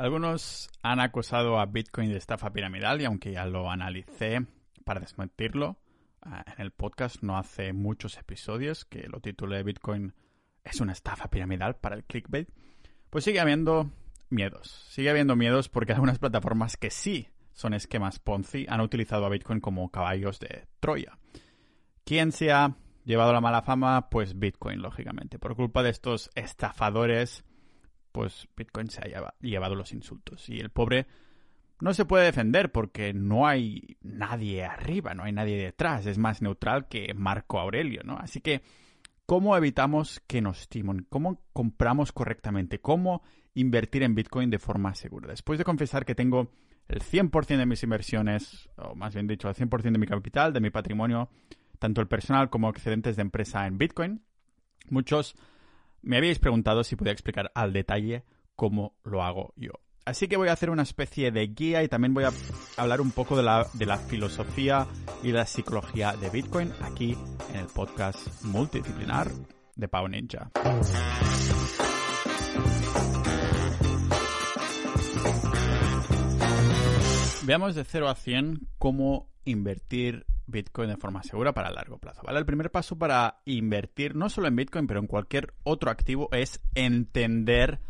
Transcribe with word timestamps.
Algunos 0.00 0.70
han 0.82 0.98
acusado 0.98 1.60
a 1.60 1.66
Bitcoin 1.66 2.08
de 2.08 2.16
estafa 2.16 2.54
piramidal 2.54 3.02
y 3.02 3.04
aunque 3.04 3.32
ya 3.32 3.44
lo 3.44 3.70
analicé 3.70 4.46
para 4.82 4.98
desmentirlo 4.98 5.76
ah, 6.22 6.42
en 6.56 6.62
el 6.62 6.70
podcast 6.70 7.22
no 7.22 7.36
hace 7.36 7.74
muchos 7.74 8.16
episodios 8.16 8.86
que 8.86 9.06
lo 9.08 9.20
titulé 9.20 9.62
Bitcoin 9.62 10.14
es 10.64 10.80
una 10.80 10.94
estafa 10.94 11.28
piramidal 11.28 11.76
para 11.76 11.96
el 11.96 12.04
clickbait, 12.04 12.48
pues 13.10 13.24
sigue 13.24 13.40
habiendo 13.40 13.90
miedos. 14.30 14.70
Sigue 14.88 15.10
habiendo 15.10 15.36
miedos 15.36 15.68
porque 15.68 15.92
algunas 15.92 16.18
plataformas 16.18 16.78
que 16.78 16.88
sí 16.88 17.28
son 17.52 17.74
esquemas 17.74 18.20
Ponzi 18.20 18.64
han 18.70 18.80
utilizado 18.80 19.26
a 19.26 19.28
Bitcoin 19.28 19.60
como 19.60 19.90
caballos 19.90 20.40
de 20.40 20.66
Troya. 20.80 21.18
¿Quién 22.06 22.32
se 22.32 22.52
ha 22.52 22.74
llevado 23.04 23.34
la 23.34 23.42
mala 23.42 23.60
fama? 23.60 24.08
Pues 24.08 24.38
Bitcoin, 24.38 24.80
lógicamente. 24.80 25.38
Por 25.38 25.56
culpa 25.56 25.82
de 25.82 25.90
estos 25.90 26.30
estafadores, 26.36 27.44
pues 28.12 28.48
Bitcoin 28.56 28.88
se 28.88 29.00
ha 29.00 29.32
llevado 29.40 29.74
los 29.74 29.92
insultos. 29.92 30.48
Y 30.48 30.58
el 30.58 30.70
pobre 30.70 31.06
no 31.80 31.94
se 31.94 32.04
puede 32.04 32.24
defender 32.24 32.70
porque 32.72 33.12
no 33.14 33.46
hay 33.46 33.96
nadie 34.02 34.64
arriba, 34.64 35.14
no 35.14 35.24
hay 35.24 35.32
nadie 35.32 35.56
detrás. 35.56 36.06
Es 36.06 36.18
más 36.18 36.42
neutral 36.42 36.88
que 36.88 37.12
Marco 37.14 37.58
Aurelio, 37.58 38.02
¿no? 38.04 38.16
Así 38.16 38.40
que, 38.40 38.62
¿cómo 39.26 39.56
evitamos 39.56 40.20
que 40.26 40.40
nos 40.40 40.68
timen? 40.68 41.06
¿Cómo 41.08 41.42
compramos 41.52 42.12
correctamente? 42.12 42.80
¿Cómo 42.80 43.22
invertir 43.54 44.02
en 44.02 44.14
Bitcoin 44.14 44.50
de 44.50 44.58
forma 44.58 44.94
segura? 44.94 45.28
Después 45.28 45.58
de 45.58 45.64
confesar 45.64 46.04
que 46.04 46.14
tengo 46.14 46.50
el 46.88 47.00
100% 47.00 47.56
de 47.56 47.66
mis 47.66 47.82
inversiones, 47.82 48.68
o 48.76 48.94
más 48.94 49.14
bien 49.14 49.26
dicho, 49.26 49.48
el 49.48 49.54
100% 49.54 49.92
de 49.92 49.98
mi 49.98 50.06
capital, 50.06 50.52
de 50.52 50.60
mi 50.60 50.70
patrimonio, 50.70 51.30
tanto 51.78 52.00
el 52.00 52.08
personal 52.08 52.50
como 52.50 52.68
excedentes 52.68 53.16
de 53.16 53.22
empresa 53.22 53.66
en 53.66 53.78
Bitcoin, 53.78 54.22
muchos 54.90 55.36
me 56.02 56.16
habéis 56.16 56.38
preguntado 56.38 56.84
si 56.84 56.96
podía 56.96 57.12
explicar 57.12 57.50
al 57.54 57.72
detalle 57.72 58.24
cómo 58.56 58.94
lo 59.04 59.22
hago 59.22 59.52
yo. 59.56 59.72
Así 60.04 60.28
que 60.28 60.36
voy 60.36 60.48
a 60.48 60.52
hacer 60.52 60.70
una 60.70 60.82
especie 60.82 61.30
de 61.30 61.46
guía 61.48 61.82
y 61.82 61.88
también 61.88 62.14
voy 62.14 62.24
a 62.24 62.32
hablar 62.76 63.00
un 63.00 63.10
poco 63.10 63.36
de 63.36 63.42
la, 63.42 63.66
de 63.74 63.86
la 63.86 63.98
filosofía 63.98 64.86
y 65.22 65.30
la 65.30 65.46
psicología 65.46 66.14
de 66.14 66.30
Bitcoin 66.30 66.72
aquí 66.80 67.16
en 67.52 67.60
el 67.60 67.66
podcast 67.66 68.42
multidisciplinar 68.42 69.30
de 69.76 69.88
Pau 69.88 70.08
Ninja. 70.08 70.50
Veamos 77.44 77.74
de 77.74 77.84
0 77.84 78.08
a 78.08 78.14
100 78.14 78.68
cómo 78.78 79.28
invertir 79.44 80.24
Bitcoin 80.50 80.90
de 80.90 80.96
forma 80.96 81.22
segura 81.22 81.52
para 81.52 81.70
largo 81.70 81.98
plazo. 81.98 82.22
¿vale? 82.24 82.38
El 82.38 82.46
primer 82.46 82.70
paso 82.70 82.98
para 82.98 83.42
invertir 83.44 84.16
no 84.16 84.28
solo 84.28 84.48
en 84.48 84.56
Bitcoin, 84.56 84.86
pero 84.86 85.00
en 85.00 85.06
cualquier 85.06 85.54
otro 85.64 85.90
activo 85.90 86.28
es 86.32 86.60
entender 86.74 87.80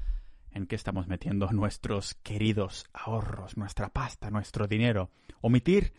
en 0.53 0.67
qué 0.67 0.77
estamos 0.77 1.07
metiendo 1.07 1.49
nuestros 1.53 2.15
queridos 2.15 2.87
ahorros, 2.93 3.57
nuestra 3.57 3.91
pasta, 3.91 4.31
nuestro 4.31 4.67
dinero. 4.67 5.11
Omitir 5.41 5.93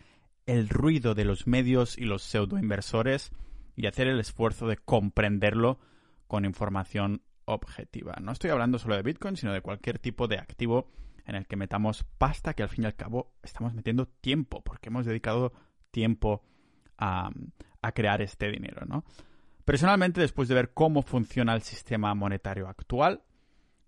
el 0.46 0.70
ruido 0.70 1.16
de 1.16 1.26
los 1.26 1.48
medios 1.48 1.98
y 1.98 2.04
los 2.04 2.24
pseudoinversores 2.24 3.32
y 3.76 3.88
hacer 3.88 4.08
el 4.08 4.20
esfuerzo 4.20 4.68
de 4.68 4.78
comprenderlo 4.78 5.80
con 6.28 6.46
información 6.46 7.24
objetiva. 7.46 8.16
No 8.22 8.32
estoy 8.32 8.52
hablando 8.52 8.80
solo 8.80 8.96
de 8.96 9.04
Bitcoin, 9.04 9.38
sino 9.38 9.54
de 9.54 9.62
cualquier 9.62 10.00
tipo 10.00 10.28
de 10.28 10.38
activo 10.38 10.90
en 11.26 11.36
el 11.36 11.48
que 11.48 11.56
metamos 11.56 12.04
pasta 12.18 12.54
que 12.54 12.64
al 12.64 12.70
fin 12.70 12.84
y 12.84 12.88
al 12.88 12.96
cabo 12.96 13.34
estamos 13.44 13.74
metiendo 13.74 14.08
tiempo, 14.08 14.64
porque 14.64 14.90
hemos 14.90 15.06
dedicado 15.06 15.54
tiempo 15.92 16.44
a, 17.02 17.32
crear 17.94 18.22
este 18.22 18.50
dinero, 18.50 18.86
¿no? 18.86 19.04
Personalmente, 19.66 20.22
después 20.22 20.48
de 20.48 20.56
ver 20.56 20.74
cómo 20.74 21.02
funciona 21.02 21.54
el 21.54 21.62
sistema 21.62 22.14
monetario 22.14 22.68
actual, 22.68 23.24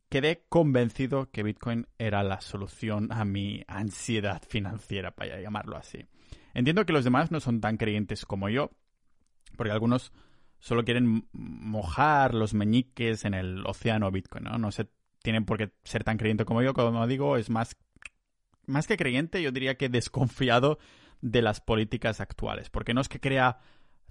quedé 0.10 0.46
convencido 0.50 1.30
que 1.32 1.44
Bitcoin 1.44 1.88
era 1.98 2.24
la 2.24 2.42
solución 2.42 3.12
a 3.12 3.24
mi 3.24 3.64
ansiedad 3.68 4.42
financiera, 4.48 5.12
para 5.12 5.40
llamarlo 5.40 5.78
así. 5.78 6.06
Entiendo 6.54 6.86
que 6.86 6.94
los 6.94 7.04
demás 7.04 7.32
no 7.32 7.40
son 7.40 7.62
tan 7.62 7.78
creyentes 7.78 8.26
como 8.26 8.50
yo, 8.50 8.72
porque 9.56 9.72
algunos 9.72 10.12
solo 10.60 10.84
quieren 10.84 11.28
mojar 11.34 12.34
los 12.34 12.54
meñiques 12.54 13.26
en 13.26 13.34
el 13.34 13.66
océano 13.66 14.12
Bitcoin, 14.12 14.46
¿no? 14.46 14.58
No 14.58 14.72
se 14.72 14.90
tienen 15.22 15.46
por 15.46 15.58
qué 15.58 15.72
ser 15.84 16.04
tan 16.04 16.18
creyente 16.18 16.46
como 16.46 16.62
yo, 16.62 16.74
como 16.74 17.06
digo, 17.08 17.38
es 17.38 17.50
más, 17.50 17.76
más 18.66 18.88
que 18.88 18.98
creyente, 18.98 19.42
yo 19.42 19.52
diría 19.52 19.76
que 19.76 19.90
desconfiado 19.90 20.80
de 21.24 21.42
las 21.42 21.62
políticas 21.62 22.20
actuales, 22.20 22.70
porque 22.70 22.94
no 22.94 23.00
es 23.00 23.08
que 23.08 23.22
crea 23.22 23.60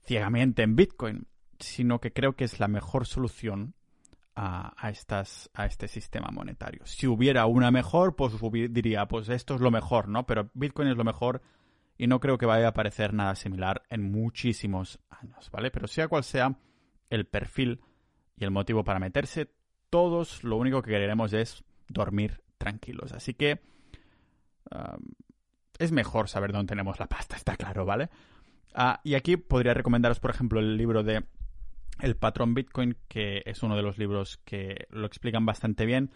ciegamente 0.03 0.63
en 0.63 0.75
Bitcoin, 0.77 1.27
sino 1.59 2.01
que 2.01 2.13
creo 2.13 2.35
que 2.35 2.45
es 2.45 2.59
la 2.59 2.69
mejor 2.69 3.07
solución 3.07 3.75
a, 4.35 4.89
estas, 4.89 5.51
a 5.53 5.67
este 5.67 5.89
sistema 5.89 6.31
monetario. 6.33 6.87
Si 6.87 7.07
hubiera 7.07 7.45
una 7.45 7.71
mejor, 7.71 8.17
pues 8.17 8.33
diría, 8.71 9.07
pues 9.07 9.29
esto 9.29 9.55
es 9.55 9.61
lo 9.61 9.71
mejor, 9.71 10.09
¿no? 10.09 10.25
Pero 10.25 10.51
Bitcoin 10.55 10.89
es 10.89 10.97
lo 10.97 11.05
mejor 11.05 11.43
y 11.99 12.07
no 12.07 12.19
creo 12.19 12.39
que 12.39 12.47
vaya 12.47 12.65
a 12.65 12.71
aparecer 12.71 13.13
nada 13.13 13.35
similar 13.35 13.83
en 13.91 14.11
muchísimos 14.11 14.99
años, 15.11 15.51
¿vale? 15.51 15.71
Pero 15.71 15.87
sea 15.87 16.09
cual 16.09 16.25
sea 16.25 16.57
el 17.11 17.27
perfil 17.27 17.83
y 18.39 18.45
el 18.45 18.51
motivo 18.51 18.85
para 18.85 18.99
meterse, 18.99 19.53
todos 19.91 20.43
lo 20.45 20.57
único 20.57 20.81
que 20.81 20.93
queremos 20.93 21.35
es 21.35 21.63
dormir 21.89 22.41
tranquilos. 22.57 23.13
Así 23.13 23.35
que 23.35 23.61
es 25.79 25.93
mejor 25.93 26.29
saber 26.29 26.53
dónde 26.53 26.71
tenemos 26.71 26.99
la 26.99 27.09
pasta, 27.09 27.37
está 27.37 27.57
claro, 27.57 27.85
¿vale? 27.85 28.11
Ah, 28.75 29.01
y 29.05 29.15
aquí 29.15 29.37
podría 29.37 29.75
recomendaros, 29.75 30.21
por 30.21 30.31
ejemplo, 30.31 30.61
el 30.61 30.77
libro 30.77 31.03
de 31.03 31.25
El 32.01 32.17
patrón 32.17 32.55
Bitcoin, 32.55 32.97
que 33.09 33.43
es 33.45 33.63
uno 33.63 33.77
de 33.77 33.83
los 33.83 33.99
libros 33.99 34.39
que 34.45 34.87
lo 34.91 35.07
explican 35.07 35.45
bastante 35.45 35.87
bien. 35.87 36.11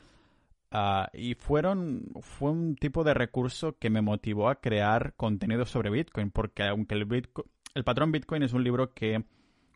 Ah, 0.70 1.10
y 1.12 1.34
fueron, 1.34 2.12
fue 2.20 2.50
un 2.50 2.76
tipo 2.76 3.04
de 3.04 3.14
recurso 3.14 3.78
que 3.78 3.90
me 3.90 4.02
motivó 4.02 4.48
a 4.48 4.60
crear 4.60 5.14
contenido 5.16 5.64
sobre 5.66 5.90
Bitcoin, 5.90 6.30
porque 6.30 6.64
aunque 6.64 6.94
el, 6.94 7.04
Bitcoin, 7.04 7.46
el 7.74 7.84
patrón 7.84 8.12
Bitcoin 8.12 8.42
es 8.42 8.52
un 8.52 8.64
libro 8.64 8.92
que 8.92 9.24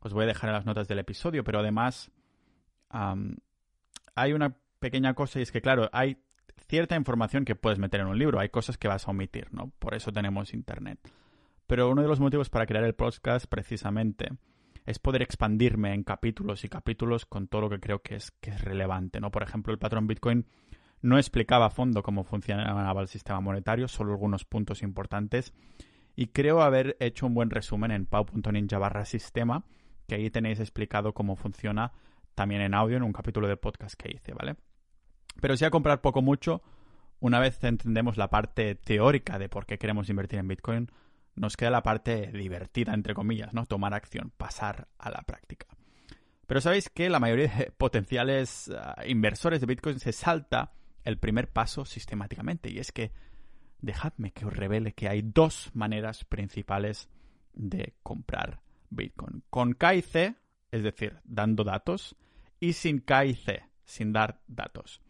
os 0.02 0.12
voy 0.12 0.24
a 0.24 0.28
dejar 0.28 0.50
en 0.50 0.54
las 0.54 0.66
notas 0.66 0.88
del 0.88 0.98
episodio, 0.98 1.44
pero 1.44 1.60
además 1.60 2.10
hay 2.88 4.32
una 4.32 4.56
pequeña 4.80 5.14
cosa 5.14 5.38
y 5.38 5.42
es 5.42 5.52
que, 5.52 5.60
claro, 5.60 5.88
hay 5.92 6.16
cierta 6.68 6.96
información 6.96 7.44
que 7.44 7.56
puedes 7.56 7.78
meter 7.78 8.00
en 8.00 8.06
un 8.06 8.18
libro, 8.18 8.40
hay 8.40 8.48
cosas 8.48 8.78
que 8.78 8.88
vas 8.88 9.06
a 9.06 9.10
omitir, 9.10 9.48
¿no? 9.52 9.72
Por 9.78 9.94
eso 9.94 10.12
tenemos 10.12 10.54
Internet. 10.54 10.98
Pero 11.66 11.90
uno 11.90 12.02
de 12.02 12.08
los 12.08 12.20
motivos 12.20 12.50
para 12.50 12.66
crear 12.66 12.84
el 12.84 12.94
podcast 12.94 13.46
precisamente 13.46 14.28
es 14.86 14.98
poder 14.98 15.22
expandirme 15.22 15.94
en 15.94 16.02
capítulos 16.02 16.64
y 16.64 16.68
capítulos 16.68 17.26
con 17.26 17.46
todo 17.46 17.62
lo 17.62 17.70
que 17.70 17.80
creo 17.80 18.02
que 18.02 18.16
es, 18.16 18.32
que 18.32 18.50
es 18.50 18.60
relevante, 18.62 19.20
¿no? 19.20 19.30
Por 19.30 19.42
ejemplo, 19.42 19.72
el 19.72 19.78
patrón 19.78 20.06
Bitcoin 20.06 20.46
no 21.02 21.16
explicaba 21.16 21.66
a 21.66 21.70
fondo 21.70 22.02
cómo 22.02 22.24
funcionaba 22.24 23.00
el 23.00 23.08
sistema 23.08 23.40
monetario, 23.40 23.88
solo 23.88 24.12
algunos 24.12 24.44
puntos 24.44 24.82
importantes. 24.82 25.52
Y 26.16 26.28
creo 26.28 26.62
haber 26.62 26.96
hecho 27.00 27.26
un 27.26 27.34
buen 27.34 27.50
resumen 27.50 27.90
en 27.92 28.06
pau.ninja 28.06 28.78
barra 28.78 29.04
sistema, 29.04 29.64
que 30.06 30.16
ahí 30.16 30.30
tenéis 30.30 30.60
explicado 30.60 31.14
cómo 31.14 31.36
funciona 31.36 31.92
también 32.34 32.60
en 32.60 32.74
audio 32.74 32.96
en 32.96 33.02
un 33.02 33.12
capítulo 33.12 33.48
del 33.48 33.58
podcast 33.58 33.94
que 33.94 34.10
hice, 34.10 34.32
¿vale? 34.34 34.56
Pero 35.40 35.56
si 35.56 35.64
a 35.64 35.70
comprar 35.70 36.00
poco 36.00 36.22
mucho, 36.22 36.62
una 37.20 37.38
vez 37.38 37.62
entendemos 37.62 38.16
la 38.16 38.28
parte 38.28 38.74
teórica 38.74 39.38
de 39.38 39.48
por 39.48 39.66
qué 39.66 39.78
queremos 39.78 40.08
invertir 40.08 40.38
en 40.38 40.48
Bitcoin, 40.48 40.90
nos 41.34 41.56
queda 41.56 41.70
la 41.70 41.82
parte 41.82 42.30
divertida, 42.32 42.92
entre 42.94 43.14
comillas, 43.14 43.54
¿no? 43.54 43.66
Tomar 43.66 43.94
acción, 43.94 44.32
pasar 44.36 44.88
a 44.98 45.10
la 45.10 45.22
práctica. 45.22 45.66
Pero 46.46 46.60
sabéis 46.60 46.90
que 46.90 47.08
la 47.08 47.20
mayoría 47.20 47.48
de 47.48 47.70
potenciales 47.78 48.70
ah, 48.76 49.02
inversores 49.06 49.60
de 49.60 49.66
Bitcoin 49.66 50.00
se 50.00 50.12
salta 50.12 50.72
el 51.04 51.18
primer 51.18 51.48
paso 51.48 51.84
sistemáticamente 51.84 52.70
y 52.70 52.78
es 52.78 52.92
que 52.92 53.12
dejadme 53.80 54.32
que 54.32 54.46
os 54.46 54.52
revele 54.52 54.92
que 54.92 55.08
hay 55.08 55.22
dos 55.22 55.70
maneras 55.74 56.24
principales 56.24 57.08
de 57.54 57.94
comprar 58.02 58.60
Bitcoin. 58.90 59.42
Con 59.50 59.74
KIC, 59.74 60.36
es 60.70 60.82
decir, 60.82 61.20
dando 61.24 61.64
datos, 61.64 62.16
y 62.58 62.74
sin 62.74 63.00
KIC, 63.00 63.62
sin 63.84 64.12
dar 64.12 64.40
datos. 64.46 65.00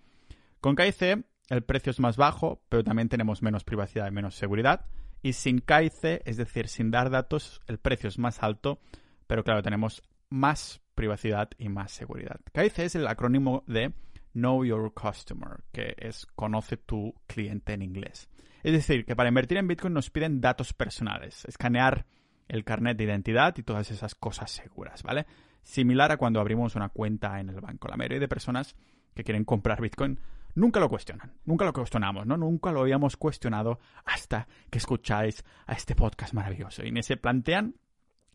Con 0.61 0.77
KIC 0.77 1.25
el 1.51 1.63
precio 1.65 1.91
es 1.91 1.99
más 1.99 2.17
bajo, 2.17 2.63
pero 2.69 2.85
también 2.85 3.09
tenemos 3.09 3.43
menos 3.43 3.65
privacidad 3.65 4.07
y 4.07 4.13
menos 4.13 4.37
seguridad. 4.37 4.87
Y 5.21 5.33
sin 5.33 5.61
KIC, 5.61 6.23
es 6.25 6.37
decir, 6.37 6.69
sin 6.69 6.91
dar 6.91 7.11
datos, 7.11 7.61
el 7.67 7.79
precio 7.79 8.09
es 8.09 8.19
más 8.19 8.43
alto, 8.43 8.81
pero 9.27 9.43
claro, 9.43 9.63
tenemos 9.63 10.03
más 10.29 10.81
privacidad 10.95 11.51
y 11.59 11.69
más 11.69 11.91
seguridad. 11.91 12.41
KIC 12.53 12.79
es 12.81 12.95
el 12.95 13.07
acrónimo 13.09 13.65
de 13.67 13.93
Know 14.33 14.65
Your 14.65 14.95
Customer, 14.95 15.59
que 15.73 15.97
es 15.99 16.27
conoce 16.37 16.77
tu 16.77 17.15
cliente 17.27 17.73
en 17.73 17.83
inglés. 17.83 18.29
Es 18.63 18.73
decir, 18.73 19.05
que 19.05 19.17
para 19.17 19.29
invertir 19.29 19.59
en 19.59 19.67
Bitcoin 19.67 19.93
nos 19.93 20.11
piden 20.11 20.41
datos 20.41 20.73
personales, 20.73 21.45
escanear 21.47 22.07
el 22.49 22.65
carnet 22.65 22.97
de 22.97 23.05
identidad 23.05 23.57
y 23.59 23.63
todas 23.63 23.91
esas 23.91 24.15
cosas 24.15 24.51
seguras, 24.51 25.03
¿vale? 25.03 25.27
Similar 25.63 26.13
a 26.13 26.17
cuando 26.17 26.41
abrimos 26.41 26.77
una 26.77 26.91
cuenta 26.91 27.41
en 27.41 27.49
el 27.49 27.61
banco. 27.61 27.89
La 27.89 27.97
mayoría 27.97 28.21
de 28.21 28.29
personas 28.29 28.77
que 29.15 29.25
quieren 29.25 29.45
comprar 29.45 29.81
Bitcoin 29.81 30.21
nunca 30.55 30.81
lo 30.81 30.89
cuestionan, 30.89 31.33
nunca 31.45 31.65
lo 31.65 31.73
cuestionamos, 31.73 32.27
¿no? 32.27 32.37
Nunca 32.37 32.73
lo 32.73 32.81
habíamos 32.81 33.17
cuestionado 33.17 33.79
hasta 34.05 34.49
que 34.71 34.79
escucháis 34.79 35.45
a 35.67 35.75
este 35.75 35.95
podcast 35.95 36.35
maravilloso. 36.35 36.85
Y 36.85 37.03
se 37.03 37.17
plantean 37.17 37.77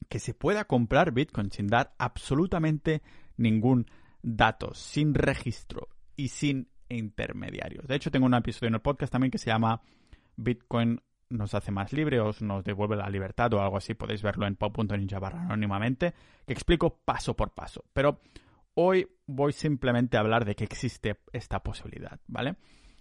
que 0.09 0.19
se 0.19 0.33
pueda 0.33 0.65
comprar 0.65 1.12
Bitcoin 1.12 1.51
sin 1.51 1.67
dar 1.67 1.94
absolutamente 1.97 3.01
ningún 3.38 3.88
dato, 4.21 4.73
sin 4.73 5.13
registro 5.13 5.88
y 6.15 6.29
sin 6.29 6.69
intermediarios. 6.89 7.88
De 7.88 7.95
hecho, 7.95 8.12
tengo 8.12 8.25
un 8.25 8.33
episodio 8.33 8.69
en 8.69 8.75
el 8.75 8.81
podcast 8.81 9.12
también 9.12 9.31
que 9.31 9.38
se 9.38 9.50
llama 9.50 9.81
Bitcoin 10.35 11.01
nos 11.29 11.53
hace 11.53 11.71
más 11.71 11.91
libres, 11.94 12.41
nos 12.41 12.63
devuelve 12.63 12.95
la 12.95 13.09
libertad 13.09 13.53
o 13.53 13.62
algo 13.62 13.77
así. 13.77 13.94
Podéis 13.94 14.21
verlo 14.21 14.45
en 14.45 14.56
pop.ninja 14.56 15.19
barra 15.19 15.41
anónimamente, 15.41 16.13
que 16.45 16.53
explico 16.53 17.00
paso 17.03 17.35
por 17.35 17.53
paso. 17.53 17.83
Pero 17.94 18.21
hoy 18.75 19.07
voy 19.25 19.54
simplemente 19.54 20.18
a 20.18 20.19
hablar 20.19 20.45
de 20.45 20.56
que 20.56 20.63
existe 20.63 21.19
esta 21.33 21.63
posibilidad, 21.63 22.19
¿vale? 22.27 22.56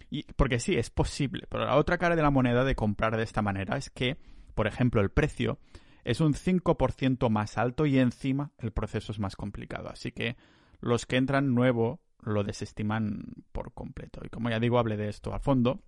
Y, 0.09 0.23
porque 0.33 0.59
sí, 0.59 0.75
es 0.75 0.89
posible, 0.89 1.45
pero 1.49 1.65
la 1.65 1.77
otra 1.77 1.97
cara 1.97 2.15
de 2.15 2.21
la 2.21 2.31
moneda 2.31 2.63
de 2.63 2.75
comprar 2.75 3.15
de 3.17 3.23
esta 3.23 3.41
manera 3.41 3.77
es 3.77 3.89
que, 3.89 4.17
por 4.53 4.67
ejemplo, 4.67 5.01
el 5.01 5.11
precio 5.11 5.59
es 6.03 6.21
un 6.21 6.33
5% 6.33 7.29
más 7.29 7.57
alto 7.57 7.85
y 7.85 7.99
encima 7.99 8.51
el 8.59 8.71
proceso 8.71 9.11
es 9.11 9.19
más 9.19 9.35
complicado. 9.35 9.89
Así 9.89 10.11
que 10.11 10.37
los 10.79 11.05
que 11.05 11.17
entran 11.17 11.53
nuevo 11.53 11.99
lo 12.21 12.43
desestiman 12.43 13.33
por 13.51 13.73
completo. 13.73 14.21
Y 14.23 14.29
como 14.29 14.49
ya 14.49 14.59
digo, 14.59 14.79
hablé 14.79 14.97
de 14.97 15.09
esto 15.09 15.33
a 15.33 15.39
fondo. 15.39 15.81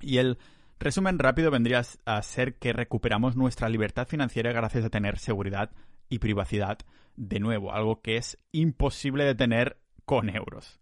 Y 0.00 0.18
el 0.18 0.38
resumen 0.80 1.18
rápido 1.18 1.50
vendría 1.50 1.82
a 2.06 2.22
ser 2.22 2.56
que 2.56 2.72
recuperamos 2.72 3.36
nuestra 3.36 3.68
libertad 3.68 4.08
financiera 4.08 4.52
gracias 4.52 4.84
a 4.84 4.90
tener 4.90 5.18
seguridad 5.18 5.70
y 6.08 6.18
privacidad 6.18 6.78
de 7.16 7.40
nuevo, 7.40 7.72
algo 7.72 8.00
que 8.00 8.16
es 8.16 8.38
imposible 8.52 9.24
de 9.24 9.34
tener 9.34 9.78
con 10.04 10.28
euros. 10.28 10.80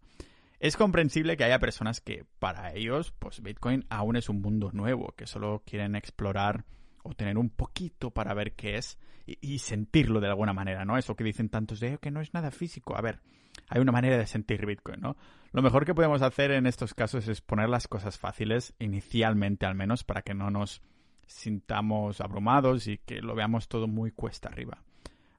Es 0.59 0.77
comprensible 0.77 1.37
que 1.37 1.43
haya 1.43 1.59
personas 1.59 2.01
que 2.01 2.25
para 2.37 2.73
ellos, 2.73 3.13
pues 3.17 3.41
Bitcoin 3.41 3.85
aún 3.89 4.15
es 4.15 4.29
un 4.29 4.41
mundo 4.41 4.69
nuevo, 4.73 5.13
que 5.17 5.25
solo 5.25 5.63
quieren 5.65 5.95
explorar 5.95 6.65
o 7.03 7.15
tener 7.15 7.37
un 7.37 7.49
poquito 7.49 8.11
para 8.11 8.33
ver 8.35 8.53
qué 8.53 8.77
es 8.77 8.99
y, 9.25 9.59
sentirlo 9.59 10.19
de 10.19 10.27
alguna 10.27 10.53
manera, 10.53 10.85
¿no? 10.85 10.97
Eso 10.97 11.15
que 11.15 11.23
dicen 11.23 11.49
tantos 11.49 11.79
de 11.79 11.97
que 11.97 12.11
no 12.11 12.21
es 12.21 12.33
nada 12.33 12.51
físico. 12.51 12.95
A 12.95 13.01
ver, 13.01 13.21
hay 13.69 13.81
una 13.81 13.91
manera 13.91 14.17
de 14.17 14.27
sentir 14.27 14.65
Bitcoin, 14.65 15.01
¿no? 15.01 15.17
Lo 15.51 15.61
mejor 15.61 15.85
que 15.85 15.95
podemos 15.95 16.21
hacer 16.21 16.51
en 16.51 16.67
estos 16.67 16.93
casos 16.93 17.27
es 17.27 17.41
poner 17.41 17.69
las 17.69 17.87
cosas 17.87 18.19
fáciles, 18.19 18.75
inicialmente 18.79 19.65
al 19.65 19.75
menos, 19.75 20.03
para 20.03 20.21
que 20.21 20.33
no 20.33 20.51
nos 20.51 20.81
sintamos 21.25 22.21
abrumados 22.21 22.87
y 22.87 22.97
que 22.99 23.21
lo 23.21 23.35
veamos 23.35 23.67
todo 23.67 23.87
muy 23.87 24.11
cuesta 24.11 24.49
arriba. 24.49 24.83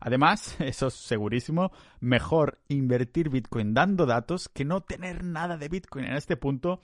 Además, 0.04 0.56
eso 0.60 0.88
es 0.88 0.94
segurísimo, 0.94 1.70
mejor 2.00 2.58
invertir 2.68 3.30
Bitcoin 3.30 3.72
dando 3.72 4.04
datos 4.04 4.48
que 4.48 4.64
no 4.64 4.80
tener 4.80 5.24
nada 5.24 5.56
de 5.56 5.68
Bitcoin. 5.68 6.04
En 6.04 6.14
este 6.14 6.36
punto 6.36 6.80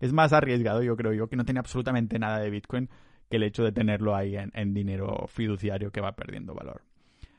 es 0.00 0.12
más 0.12 0.32
arriesgado, 0.32 0.82
yo 0.82 0.96
creo 0.96 1.12
yo, 1.12 1.28
que 1.28 1.36
no 1.36 1.44
tiene 1.44 1.60
absolutamente 1.60 2.18
nada 2.18 2.40
de 2.40 2.50
Bitcoin 2.50 2.88
que 3.30 3.36
el 3.36 3.42
hecho 3.42 3.62
de 3.62 3.72
tenerlo 3.72 4.16
ahí 4.16 4.36
en, 4.36 4.74
dinero 4.74 5.26
fiduciario 5.28 5.90
que 5.92 6.00
va 6.00 6.16
perdiendo 6.16 6.54
valor. 6.54 6.82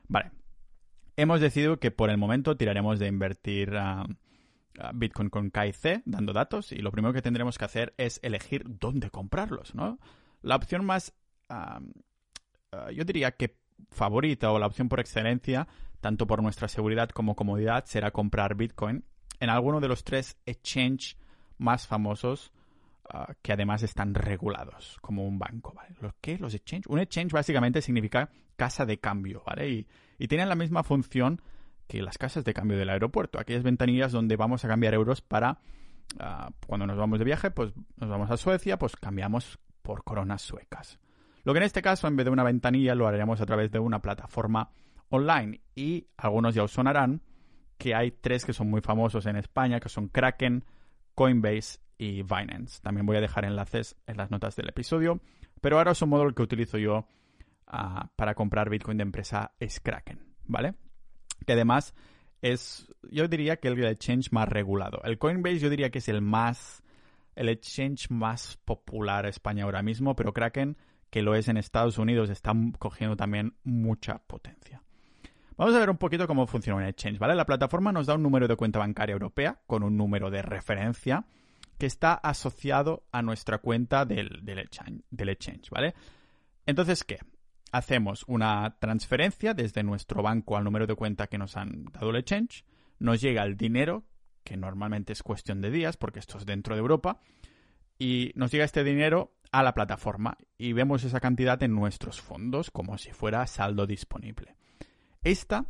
Vale. 0.08 0.32
Hemos 1.18 1.42
decidido 1.42 1.80
que 1.80 1.92
por 1.92 2.10
el 2.10 2.18
momento 2.18 2.56
tiraremos 2.56 3.00
de 3.00 3.08
invertir 3.08 3.76
a 3.76 4.06
Bitcoin 4.94 5.30
con 5.30 5.52
KIC 5.52 6.04
dando 6.06 6.34
datos 6.34 6.72
y 6.72 6.78
lo 6.78 6.92
primero 6.92 7.14
que 7.14 7.22
tendremos 7.22 7.58
que 7.58 7.66
hacer 7.66 7.94
es 7.98 8.20
elegir 8.24 8.64
dónde 8.66 9.12
comprarlos, 9.12 9.76
¿no? 9.76 10.00
La 10.42 10.56
opción 10.56 10.84
más, 10.86 11.14
yo 12.92 13.04
diría 13.04 13.32
que 13.32 13.62
favorita 13.92 14.52
o 14.52 14.60
la 14.60 14.68
opción 14.68 14.90
por 14.90 15.00
excelencia, 15.00 15.68
tanto 16.02 16.28
por 16.28 16.42
nuestra 16.44 16.68
seguridad 16.68 17.10
como 17.10 17.36
comodidad, 17.36 17.86
será 17.86 18.12
comprar 18.12 18.56
Bitcoin 18.56 19.04
en 19.40 19.50
alguno 19.50 19.80
de 19.80 19.88
los 19.88 20.04
tres 20.04 20.38
exchange 20.46 21.18
más 21.58 21.88
famosos 21.88 22.52
ah, 23.10 23.34
que 23.42 23.54
además 23.54 23.84
están 23.84 24.14
regulados 24.14 24.98
como 25.02 25.28
un 25.28 25.40
banco, 25.40 25.74
¿vale? 25.74 25.96
¿Los 26.02 26.14
qué? 26.22 26.38
Los 26.38 26.54
exchange. 26.54 26.88
Un 26.88 27.00
exchange 27.00 27.34
básicamente 27.34 27.82
significa 27.82 28.30
casa 28.56 28.86
de 28.86 29.00
cambio, 29.00 29.44
¿vale? 29.46 29.70
Y, 29.70 29.88
tienen 30.28 30.48
la 30.48 30.56
misma 30.56 30.84
función 30.84 31.42
que 31.86 32.02
las 32.02 32.18
casas 32.18 32.46
de 32.46 32.54
cambio 32.54 32.78
del 32.78 32.90
aeropuerto, 32.90 33.40
aquellas 33.40 33.64
ventanillas 33.64 34.14
donde 34.14 34.38
vamos 34.38 34.64
a 34.64 34.70
cambiar 34.70 34.94
euros 34.94 35.20
para 35.20 35.60
ah, 36.18 36.50
cuando 36.66 36.88
nos 36.88 36.98
vamos 36.98 37.20
de 37.20 37.26
viaje, 37.26 37.52
pues 37.52 37.74
nos 37.98 38.10
vamos 38.10 38.32
a 38.32 38.38
Suecia, 38.38 38.80
pues 38.80 38.96
cambiamos 38.96 39.60
por 39.82 40.06
coronas 40.06 40.42
suecas. 40.42 40.98
Lo 41.44 41.54
que 41.54 41.60
en 41.60 41.63
este 41.63 41.81
caso, 41.81 42.07
en 42.07 42.16
vez 42.16 42.25
de 42.25 42.31
una 42.31 42.44
ventanilla, 42.44 42.95
lo 42.95 43.07
haremos 43.07 43.42
a 43.42 43.45
través 43.45 43.72
de 43.72 43.80
una 43.80 44.01
plataforma 44.01 44.72
online. 45.10 45.62
Y 45.75 46.07
algunos 46.18 46.56
ya 46.56 46.63
os 46.63 46.72
sonarán 46.72 47.22
que 47.78 47.95
hay 47.95 48.12
tres 48.12 48.45
que 48.45 48.54
son 48.54 48.69
muy 48.69 48.81
famosos 48.81 49.25
en 49.25 49.36
España, 49.36 49.80
que 49.80 49.90
son 49.90 50.07
Kraken, 50.07 50.63
Coinbase 51.16 51.80
y 51.98 52.24
Binance. 52.24 52.81
También 52.81 53.06
voy 53.06 53.18
a 53.18 53.22
dejar 53.22 53.45
enlaces 53.45 53.95
en 54.07 54.18
las 54.18 54.31
notas 54.31 54.56
del 54.56 54.69
episodio. 54.69 55.19
Pero 55.62 55.78
ahora 55.78 55.92
es 55.92 56.01
un 56.01 56.10
modo 56.10 56.34
que 56.34 56.42
utilizo 56.42 56.78
yo 56.78 57.07
ah, 57.68 58.10
para 58.16 58.36
comprar 58.36 58.69
Bitcoin 58.69 58.98
de 58.98 59.04
empresa 59.04 59.54
es 59.60 59.80
Kraken, 59.80 60.19
¿vale? 60.46 60.75
Que 61.46 61.54
además 61.54 61.94
es, 62.42 62.88
yo 63.10 63.28
diría 63.28 63.57
que 63.57 63.69
el 63.69 63.84
exchange 63.86 64.31
más 64.31 64.50
regulado. 64.50 65.01
El 65.04 65.18
Coinbase 65.18 65.60
yo 65.60 65.69
diría 65.69 65.89
que 65.89 66.00
es 66.00 66.10
el 66.10 66.22
más, 66.22 66.84
el 67.36 67.50
exchange 67.50 68.10
más 68.10 68.57
popular 68.66 69.25
en 69.25 69.30
España 69.30 69.63
ahora 69.63 69.81
mismo, 69.81 70.16
pero 70.16 70.34
Kraken 70.34 70.78
que 71.13 71.21
lo 71.21 71.36
es 71.36 71.48
en 71.48 71.57
Estados 71.57 72.00
Unidos, 72.00 72.31
está 72.31 72.54
cogiendo 72.80 73.15
también 73.15 73.56
mucha 73.63 74.18
potencia. 74.18 74.81
Vamos 75.56 75.75
a 75.75 75.77
ver 75.77 75.92
un 75.92 76.00
poquito 76.00 76.25
cómo 76.25 76.48
funciona 76.48 76.77
un 76.77 76.88
exchange, 76.88 77.19
¿vale? 77.19 77.36
La 77.36 77.45
plataforma 77.45 77.92
nos 77.92 78.07
da 78.07 78.15
un 78.15 78.24
número 78.24 78.48
de 78.48 78.56
cuenta 78.56 78.80
bancaria 78.80 79.13
europea 79.13 79.62
con 79.68 79.83
un 79.83 79.95
número 79.95 80.31
de 80.31 80.42
referencia 80.42 81.27
que 81.77 81.86
está 81.86 82.15
asociado 82.15 83.06
a 83.12 83.21
nuestra 83.21 83.60
cuenta 83.60 84.06
del, 84.06 84.39
del, 84.42 84.57
exchange, 84.57 85.04
del 85.12 85.30
exchange, 85.30 85.69
¿vale? 85.69 85.94
Entonces, 86.65 87.04
¿qué? 87.04 87.19
Hacemos 87.71 88.24
una 88.25 88.80
transferencia 88.80 89.54
desde 89.54 89.83
nuestro 89.83 90.24
banco 90.24 90.57
al 90.57 90.63
número 90.63 90.88
de 90.88 90.95
cuenta 90.95 91.27
que 91.27 91.38
nos 91.38 91.57
han 91.57 91.86
dado 91.94 92.10
el 92.10 92.15
exchange, 92.15 92.65
nos 92.98 93.21
llega 93.21 93.44
el 93.44 93.56
dinero, 93.56 94.04
que 94.44 94.57
normalmente 94.57 95.13
es 95.13 95.21
cuestión 95.21 95.62
de 95.62 95.69
días 95.69 95.95
porque 95.95 96.18
esto 96.18 96.39
es 96.39 96.45
dentro 96.48 96.74
de 96.74 96.81
Europa, 96.81 97.19
y 98.00 98.31
nos 98.33 98.51
llega 98.51 98.65
este 98.65 98.83
dinero 98.83 99.33
a 99.54 99.64
la 99.64 99.74
plataforma 99.76 100.38
y 100.58 100.74
vemos 100.74 101.04
esa 101.04 101.20
cantidad 101.20 101.62
en 101.62 101.76
nuestros 101.76 102.20
fondos 102.20 102.72
como 102.72 102.98
si 102.98 103.14
fuera 103.14 103.46
saldo 103.46 103.86
disponible. 103.86 104.56
Esta 105.22 105.68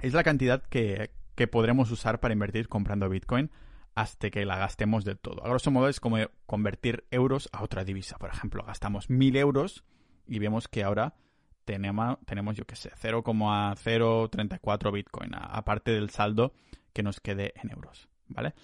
es 0.00 0.14
la 0.14 0.22
cantidad 0.22 0.62
que, 0.62 1.10
podremos 1.50 1.90
usar 1.90 2.20
para 2.20 2.32
invertir 2.32 2.68
comprando 2.68 3.08
Bitcoin 3.08 3.50
hasta 3.94 4.30
que 4.30 4.46
la 4.46 4.56
gastemos 4.56 5.04
del 5.04 5.18
todo. 5.18 5.44
A 5.44 5.48
grosso 5.48 5.72
modo 5.72 5.88
es 5.88 5.98
como 5.98 6.16
convertir 6.46 7.06
euros 7.10 7.48
a 7.52 7.64
otra 7.64 7.84
divisa. 7.84 8.18
Por 8.18 8.30
ejemplo, 8.30 8.64
gastamos 8.64 9.10
1000 9.10 9.36
euros 9.36 9.84
y 10.26 10.38
vemos 10.38 10.68
que 10.68 10.84
ahora 10.84 11.16
tenemos, 11.64 12.18
tenemos 12.24 12.56
yo 12.56 12.66
qué 12.66 12.76
sé, 12.76 12.92
0,034 12.94 14.92
Bitcoin, 14.92 15.32
aparte 15.34 15.90
del 15.90 16.10
saldo 16.10 16.54
que 16.92 17.02
nos 17.02 17.20
quede 17.20 17.52
en 17.60 17.72
euros. 17.72 18.08
¿Vale? 18.28 18.54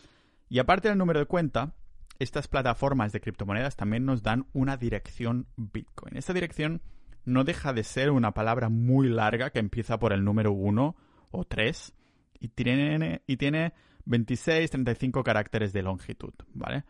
Y 0.48 0.60
aparte 0.60 0.88
del 0.88 0.98
número 0.98 1.18
de 1.18 1.26
cuenta, 1.26 1.74
estas 2.18 2.48
plataformas 2.48 3.12
de 3.12 3.20
criptomonedas 3.20 3.76
también 3.76 4.04
nos 4.04 4.22
dan 4.22 4.46
una 4.52 4.76
dirección 4.76 5.46
Bitcoin. 5.56 6.16
Esta 6.16 6.32
dirección 6.32 6.82
no 7.24 7.44
deja 7.44 7.72
de 7.72 7.84
ser 7.84 8.10
una 8.10 8.32
palabra 8.32 8.68
muy 8.68 9.08
larga 9.08 9.50
que 9.50 9.58
empieza 9.58 9.98
por 9.98 10.12
el 10.12 10.24
número 10.24 10.52
1 10.52 10.96
o 11.30 11.44
3 11.44 11.94
y 12.40 12.48
tiene, 12.48 13.22
y 13.26 13.36
tiene 13.36 13.72
26, 14.04 14.70
35 14.70 15.24
caracteres 15.24 15.72
de 15.72 15.82
longitud, 15.82 16.34
¿vale? 16.52 16.84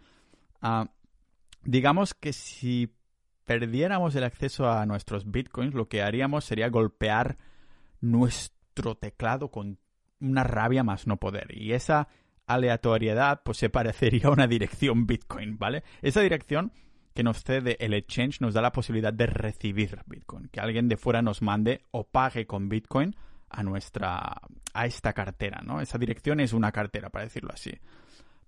Ah, 0.61 0.91
digamos 1.63 2.15
que 2.15 2.33
si 2.33 2.95
perdiéramos 3.45 4.15
el 4.17 4.25
acceso 4.25 4.71
a 4.71 4.85
nuestros 4.87 5.31
bitcoins, 5.31 5.75
lo 5.75 5.89
que 5.89 6.03
haríamos 6.03 6.45
sería 6.45 6.69
golpear 6.69 7.39
nuestro 8.01 8.97
teclado 8.97 9.51
con 9.51 9.79
una 10.21 10.43
rabia 10.43 10.83
más 10.83 11.07
no 11.07 11.19
poder. 11.19 11.57
Y 11.57 11.73
esa 11.73 12.09
aleatoriedad, 12.47 13.43
pues 13.45 13.59
se 13.59 13.71
parecería 13.71 14.29
a 14.29 14.31
una 14.31 14.47
dirección 14.47 15.07
Bitcoin, 15.07 15.59
¿vale? 15.59 15.83
Esa 16.03 16.21
dirección 16.21 16.73
que 17.15 17.23
nos 17.23 17.45
cede 17.45 17.77
el 17.85 17.95
exchange 17.95 18.41
nos 18.41 18.55
da 18.55 18.63
la 18.63 18.73
posibilidad 18.73 19.13
de 19.13 19.27
recibir 19.27 20.01
Bitcoin, 20.07 20.49
que 20.49 20.61
alguien 20.61 20.89
de 20.89 20.97
fuera 20.97 21.23
nos 21.23 21.43
mande 21.43 21.83
o 21.93 22.05
pague 22.05 22.47
con 22.47 22.69
Bitcoin 22.69 23.15
a 23.49 23.63
nuestra 23.63 24.41
a 24.73 24.87
esta 24.87 25.13
cartera, 25.13 25.63
¿no? 25.65 25.81
Esa 25.81 25.99
dirección 25.99 26.41
es 26.41 26.53
una 26.53 26.73
cartera, 26.73 27.11
para 27.11 27.25
decirlo 27.25 27.53
así. 27.53 27.73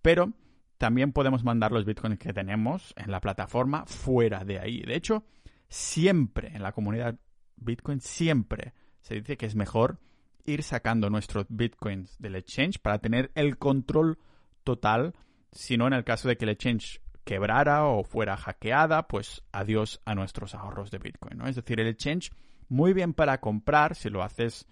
Pero 0.03 0.33
también 0.79 1.13
podemos 1.13 1.45
mandar 1.45 1.73
los 1.73 1.85
bitcoins 1.85 2.19
que 2.19 2.33
tenemos 2.33 2.93
en 2.97 3.11
la 3.11 3.21
plataforma 3.21 3.87
fuera 3.87 4.45
de 4.45 4.59
ahí. 4.59 4.83
De 4.83 4.97
hecho, 4.97 5.25
siempre 5.69 6.55
en 6.55 6.63
la 6.63 6.73
comunidad 6.73 7.19
Bitcoin 7.57 8.01
siempre 8.01 8.75
se 9.01 9.15
dice 9.15 9.37
que 9.37 9.47
es 9.47 9.55
mejor 9.55 9.99
ir 10.47 10.63
sacando 10.63 11.11
nuestros 11.11 11.47
bitcoins 11.49 12.17
del 12.19 12.37
exchange 12.37 12.79
para 12.81 12.99
tener 12.99 13.31
el 13.35 13.59
control 13.59 14.19
total, 14.65 15.15
si 15.53 15.77
no 15.77 15.87
en 15.87 15.93
el 15.93 16.05
caso 16.05 16.29
de 16.29 16.37
que 16.37 16.45
el 16.45 16.51
exchange 16.51 17.01
quebrara 17.25 17.85
o 17.85 18.05
fuera 18.05 18.37
hackeada, 18.37 19.09
pues 19.09 19.43
adiós 19.53 20.01
a 20.05 20.15
nuestros 20.15 20.55
ahorros 20.55 20.91
de 20.91 20.99
bitcoin, 20.99 21.39
¿no? 21.39 21.49
Es 21.49 21.57
decir, 21.57 21.81
el 21.81 21.89
exchange 21.89 22.31
muy 22.69 22.93
bien 22.93 23.15
para 23.15 23.41
comprar 23.41 23.95
si 23.95 24.11
lo 24.11 24.23
haces 24.23 24.67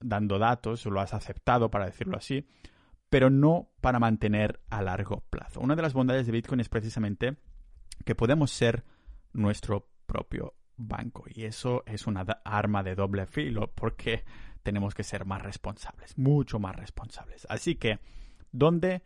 dando 0.00 0.38
datos, 0.38 0.84
o 0.84 0.90
lo 0.90 1.00
has 1.00 1.14
aceptado 1.14 1.70
para 1.70 1.86
decirlo 1.86 2.16
así, 2.18 2.46
pero 3.08 3.30
no 3.30 3.70
para 3.80 3.98
mantener 3.98 4.60
a 4.68 4.82
largo 4.82 5.24
plazo. 5.30 5.60
Una 5.60 5.76
de 5.76 5.82
las 5.82 5.94
bondades 5.94 6.26
de 6.26 6.32
Bitcoin 6.32 6.60
es 6.60 6.68
precisamente 6.68 7.36
que 8.04 8.14
podemos 8.14 8.50
ser 8.50 8.84
nuestro 9.32 9.88
propio 10.06 10.54
banco. 10.88 11.24
Y 11.28 11.44
eso 11.44 11.82
es 11.86 12.06
una 12.06 12.22
arma 12.44 12.82
de 12.82 12.94
doble 12.94 13.26
filo 13.26 13.70
porque 13.74 14.24
tenemos 14.62 14.94
que 14.94 15.04
ser 15.04 15.24
más 15.24 15.42
responsables, 15.42 16.16
mucho 16.18 16.58
más 16.58 16.76
responsables. 16.76 17.46
Así 17.48 17.76
que, 17.76 17.98
¿dónde 18.52 19.02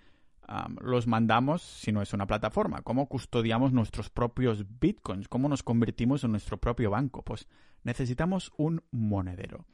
los 0.81 1.07
mandamos 1.07 1.63
si 1.63 1.93
no 1.93 2.03
es 2.03 2.13
una 2.13 2.27
plataforma? 2.27 2.83
¿Cómo 2.83 3.09
custodiamos 3.09 3.73
nuestros 3.73 4.11
propios 4.11 4.65
bitcoins? 4.79 5.29
¿Cómo 5.29 5.49
nos 5.49 5.63
convertimos 5.63 6.25
en 6.25 6.33
nuestro 6.33 6.59
propio 6.59 6.91
banco? 6.91 7.23
Pues 7.23 7.49
necesitamos 7.83 8.53
un 8.57 8.83
monedero. 8.91 9.67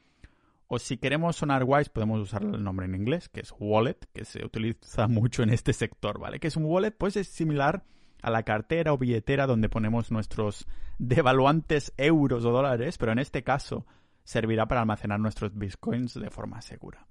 O 0.68 0.78
si 0.78 0.98
queremos 0.98 1.34
sonar 1.34 1.64
guays, 1.64 1.88
podemos 1.88 2.20
usar 2.20 2.42
el 2.42 2.62
nombre 2.62 2.86
en 2.86 2.94
inglés, 2.94 3.28
que 3.28 3.40
es 3.40 3.52
wallet, 3.58 3.98
que 4.12 4.24
se 4.24 4.44
utiliza 4.44 5.08
mucho 5.08 5.42
en 5.42 5.50
este 5.50 5.72
sector, 5.72 6.20
¿vale? 6.20 6.38
Que 6.38 6.46
es 6.46 6.56
un 6.56 6.64
wallet, 6.64 6.92
pues 6.92 7.16
es 7.16 7.26
similar 7.26 7.76
a 7.76 7.82
la 8.28 8.42
cartera 8.42 8.92
o 8.92 8.98
billetera 8.98 9.46
donde 9.46 9.70
ponemos 9.70 10.10
nuestros 10.10 10.68
devaluantes 10.98 11.94
euros 11.96 12.44
o 12.44 12.50
dólares, 12.50 12.98
pero 12.98 13.12
en 13.12 13.20
este 13.20 13.42
caso 13.42 13.86
servirá 14.24 14.66
para 14.68 14.82
almacenar 14.82 15.18
nuestros 15.18 15.56
bitcoins 15.56 16.12
de 16.12 16.28
forma 16.28 16.60
segura. 16.60 17.06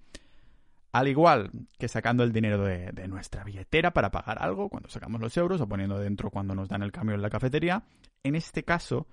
Al 0.91 1.07
igual 1.07 1.51
que 1.77 1.87
sacando 1.87 2.23
el 2.23 2.31
dinero 2.31 2.63
de, 2.63 3.07
nuestra 3.07 3.43
billetera 3.43 3.91
para 3.91 4.11
pagar 4.11 4.41
algo 4.41 4.69
cuando 4.69 4.89
sacamos 4.89 5.21
los 5.21 5.35
euros 5.37 5.61
o 5.61 5.67
poniendo 5.67 5.99
dentro 5.99 6.31
cuando 6.31 6.55
nos 6.55 6.69
dan 6.69 6.83
el 6.83 6.91
cambio 6.91 7.15
en 7.15 7.21
la 7.21 7.29
cafetería, 7.29 7.83
en 8.23 8.35
este 8.35 8.63
caso 8.63 9.07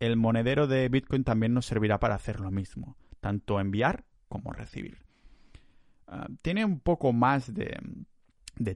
el 0.00 0.16
monedero 0.16 0.66
de 0.66 0.88
Bitcoin 0.88 1.22
también 1.22 1.54
nos 1.54 1.66
servirá 1.66 2.00
para 2.00 2.16
hacer 2.16 2.40
lo 2.40 2.50
mismo, 2.50 2.96
tanto 3.20 3.60
enviar 3.60 4.04
como 4.28 4.52
recibir. 4.52 4.98
Ah, 6.08 6.26
tiene 6.42 6.64
un 6.64 6.80
poco 6.80 7.12
más 7.12 7.54
de, 7.54 7.78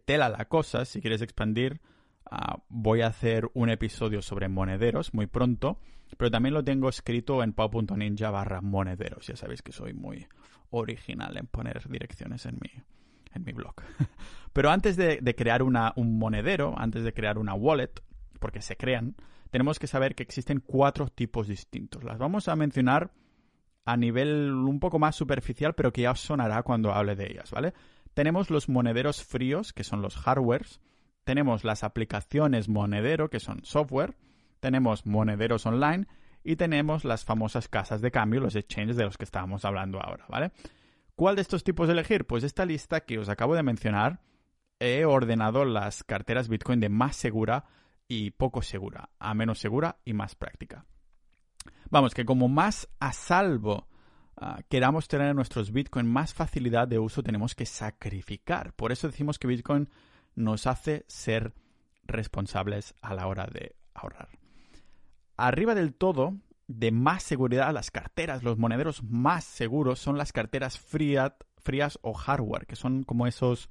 tela 0.05 0.29
la 0.29 0.45
cosa, 0.45 0.85
si 0.85 1.01
quieres 1.01 1.23
expandir, 1.23 1.81
ah, 2.31 2.63
voy 2.69 3.03
a 3.03 3.09
hacer 3.09 3.49
un 3.55 3.71
episodio 3.71 4.23
sobre 4.23 4.49
monederos 4.49 5.15
muy 5.15 5.27
pronto, 5.27 5.79
pero 6.17 6.31
también 6.31 6.55
lo 6.55 6.65
tengo 6.65 6.89
escrito 6.89 7.43
en 7.43 7.53
pau.ninja 7.53 8.31
barra 8.31 8.61
monederos, 8.61 9.27
ya 9.27 9.37
sabéis 9.37 9.63
que 9.63 9.73
soy 9.73 9.93
muy 9.93 10.27
original 10.71 11.37
en 11.37 11.47
poner 11.47 11.89
direcciones 11.89 12.47
en 12.47 12.59
mi, 12.61 12.71
en 13.35 13.45
mi 13.45 13.53
blog. 13.53 13.75
Pero 14.53 14.71
antes 14.71 14.97
de, 14.97 15.35
crear 15.37 15.63
una, 15.63 15.93
un 15.97 16.19
monedero, 16.19 16.75
antes 16.79 17.05
de 17.05 17.13
crear 17.13 17.39
una 17.39 17.55
wallet, 17.55 18.03
porque 18.41 18.63
se 18.63 18.77
crean, 18.77 19.15
tenemos 19.51 19.79
que 19.79 19.87
saber 19.87 20.15
que 20.15 20.23
existen 20.23 20.61
cuatro 20.61 21.09
tipos 21.09 21.47
distintos. 21.47 22.03
Las 22.05 22.19
vamos 22.19 22.49
a 22.49 22.57
mencionar 22.57 23.13
a 23.85 23.97
nivel 23.97 24.51
un 24.51 24.81
poco 24.81 24.99
más 24.99 25.15
superficial, 25.15 25.75
pero 25.75 25.93
que 25.93 26.03
ya 26.03 26.13
os 26.13 26.21
sonará 26.21 26.63
cuando 26.63 26.93
hable 26.93 27.17
de 27.17 27.31
ellas, 27.31 27.51
¿vale? 27.51 27.75
Tenemos 28.15 28.51
los 28.51 28.69
monederos 28.69 29.23
fríos, 29.23 29.73
que 29.73 29.85
son 29.85 30.01
los 30.01 30.17
hardwares. 30.17 30.81
Tenemos 31.27 31.65
las 31.65 31.83
aplicaciones 31.83 32.69
monedero, 32.69 33.31
que 33.31 33.41
son 33.41 33.65
software. 33.65 34.15
Tenemos 34.61 35.07
monederos 35.07 35.67
online 35.67 36.07
y 36.45 36.55
tenemos 36.55 37.05
las 37.05 37.25
famosas 37.25 37.67
casas 37.67 38.01
de 38.01 38.13
cambio, 38.13 38.41
los 38.41 38.55
exchanges 38.55 38.97
de 38.97 39.03
los 39.03 39.19
que 39.19 39.25
estábamos 39.25 39.65
hablando 39.65 40.01
ahora, 40.01 40.25
¿vale? 40.29 40.53
¿Cuál 41.17 41.35
de 41.35 41.43
estos 41.43 41.65
tipos 41.65 41.89
elegir? 41.89 42.29
Pues 42.29 42.45
esta 42.45 42.65
lista 42.65 43.01
que 43.01 43.19
os 43.19 43.29
acabo 43.29 43.57
de 43.57 43.65
mencionar, 43.65 44.21
he 44.79 45.05
ordenado 45.05 45.65
las 45.65 46.05
carteras 46.05 46.49
Bitcoin 46.49 46.79
de 46.79 46.91
más 46.91 47.17
segura 47.17 47.65
y 48.07 48.31
poco 48.31 48.63
segura, 48.63 49.11
a 49.19 49.35
menos 49.35 49.59
segura 49.59 49.97
y 50.05 50.13
más 50.13 50.37
práctica. 50.37 50.87
Vamos, 51.91 52.15
que 52.15 52.25
como 52.25 52.47
más 52.47 52.89
a 53.01 53.13
salvo 53.13 53.89
ah, 54.37 54.61
queramos 54.69 55.09
tener 55.09 55.35
nuestros 55.35 55.73
Bitcoin, 55.73 56.07
más 56.07 56.35
facilidad 56.35 56.87
de 56.87 57.01
uso 57.01 57.25
tenemos 57.25 57.57
que 57.57 57.67
sacrificar. 57.67 58.75
Por 58.75 58.93
eso 58.93 59.09
decimos 59.09 59.41
que 59.41 59.49
Bitcoin 59.49 59.89
nos 60.37 60.67
hace 60.67 61.05
ser 61.09 61.55
responsables 62.05 62.95
a 63.03 63.15
la 63.15 63.27
hora 63.27 63.47
de 63.47 63.75
ahorrar. 63.95 64.29
Arriba 65.37 65.75
del 65.75 65.95
todo, 65.95 66.37
de 66.69 66.93
más 66.93 67.23
seguridad, 67.23 67.73
las 67.75 67.91
carteras, 67.91 68.43
los 68.43 68.59
monederos 68.59 69.03
más 69.03 69.45
seguros 69.45 69.99
son 69.99 70.17
las 70.17 70.33
carteras 70.33 70.79
frías 70.79 71.99
o 72.03 72.15
hardware, 72.15 72.67
que 72.67 72.77
son 72.77 73.03
como 73.03 73.27
esos 73.27 73.69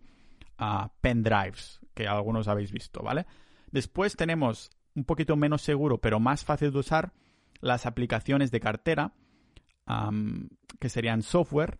uh, 0.59 0.89
pendrives 1.01 1.79
que 1.93 2.07
algunos 2.07 2.47
habéis 2.47 2.71
visto, 2.71 3.01
¿vale? 3.01 3.25
Después 3.71 4.15
tenemos 4.15 4.69
un 4.95 5.05
poquito 5.05 5.35
menos 5.35 5.61
seguro, 5.61 5.99
pero 5.99 6.19
más 6.19 6.43
fácil 6.43 6.71
de 6.71 6.79
usar, 6.79 7.13
las 7.61 7.85
aplicaciones 7.85 8.51
de 8.51 8.59
cartera, 8.59 9.13
que 10.79 10.89
serían 10.89 11.21
software. 11.21 11.79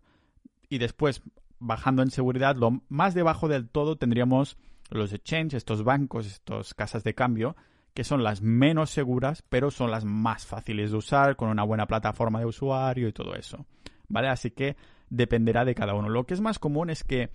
Y 0.70 0.77
después, 0.77 1.22
bajando 1.60 2.01
en 2.01 2.12
seguridad, 2.12 2.56
lo 2.56 2.82
más 2.89 3.13
debajo 3.13 3.48
del 3.48 3.70
todo 3.70 3.98
tendríamos 3.98 4.58
los 4.89 5.13
exchanges, 5.13 5.56
estos 5.56 5.84
bancos, 5.84 6.25
estas 6.27 6.74
casas 6.74 7.04
de 7.04 7.15
cambio, 7.15 7.56
que 7.94 8.04
son 8.04 8.24
las 8.24 8.42
menos 8.42 8.89
seguras, 8.89 9.42
pero 9.42 9.72
son 9.72 9.89
las 9.89 10.06
más 10.06 10.46
fáciles 10.46 10.92
de 10.92 10.98
usar, 10.98 11.36
con 11.36 11.50
una 11.50 11.63
buena 11.63 11.88
plataforma 11.88 12.39
de 12.39 12.46
usuario 12.46 13.08
y 13.08 13.13
todo 13.13 13.36
eso. 13.36 13.65
¿Vale? 14.08 14.27
Así 14.27 14.51
que 14.51 14.75
dependerá 15.10 15.65
de 15.65 15.75
cada 15.75 15.94
uno. 15.94 16.10
Lo 16.10 16.25
que 16.25 16.34
es 16.34 16.42
más 16.42 16.60
común 16.60 16.89
es 16.89 17.04
que 17.04 17.32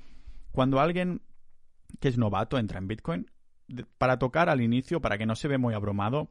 cuando 0.52 0.80
alguien 0.80 1.22
que 1.98 2.08
es 2.08 2.18
novato 2.18 2.58
entra 2.58 2.78
en 2.78 2.86
Bitcoin, 2.86 3.30
para 3.98 4.18
tocar 4.18 4.48
al 4.48 4.60
inicio, 4.60 5.00
para 5.00 5.18
que 5.18 5.26
no 5.26 5.34
se 5.34 5.48
ve 5.48 5.58
muy 5.58 5.74
abrumado, 5.74 6.30